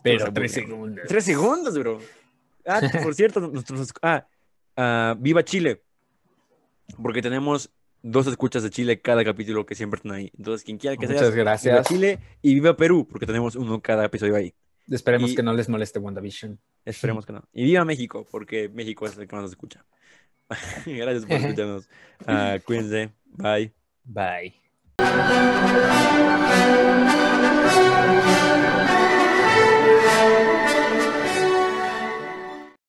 [0.03, 0.69] Pero estuvo tres bueno.
[0.69, 1.05] segundos.
[1.09, 2.01] 3 segundos, bro.
[2.66, 3.91] Ah, por cierto, nuestros...
[4.03, 4.27] Ah,
[4.77, 5.82] ah, viva Chile.
[7.03, 7.70] Porque tenemos
[8.03, 10.31] dos escuchas de Chile cada capítulo que siempre están ahí.
[10.37, 11.87] Entonces, quien quiera que sea, Muchas viva gracias.
[11.87, 14.55] Chile y viva Perú, porque tenemos uno cada episodio ahí.
[14.89, 16.59] Esperemos Y- que no les moleste WandaVision.
[16.85, 17.43] Esperemos que no.
[17.53, 19.85] Y viva México, porque México es el que más nos escucha.
[20.86, 21.89] Gracias por escucharnos.
[22.27, 23.10] Ah, cuídense.
[23.36, 23.72] Bye.
[24.05, 24.55] Bye.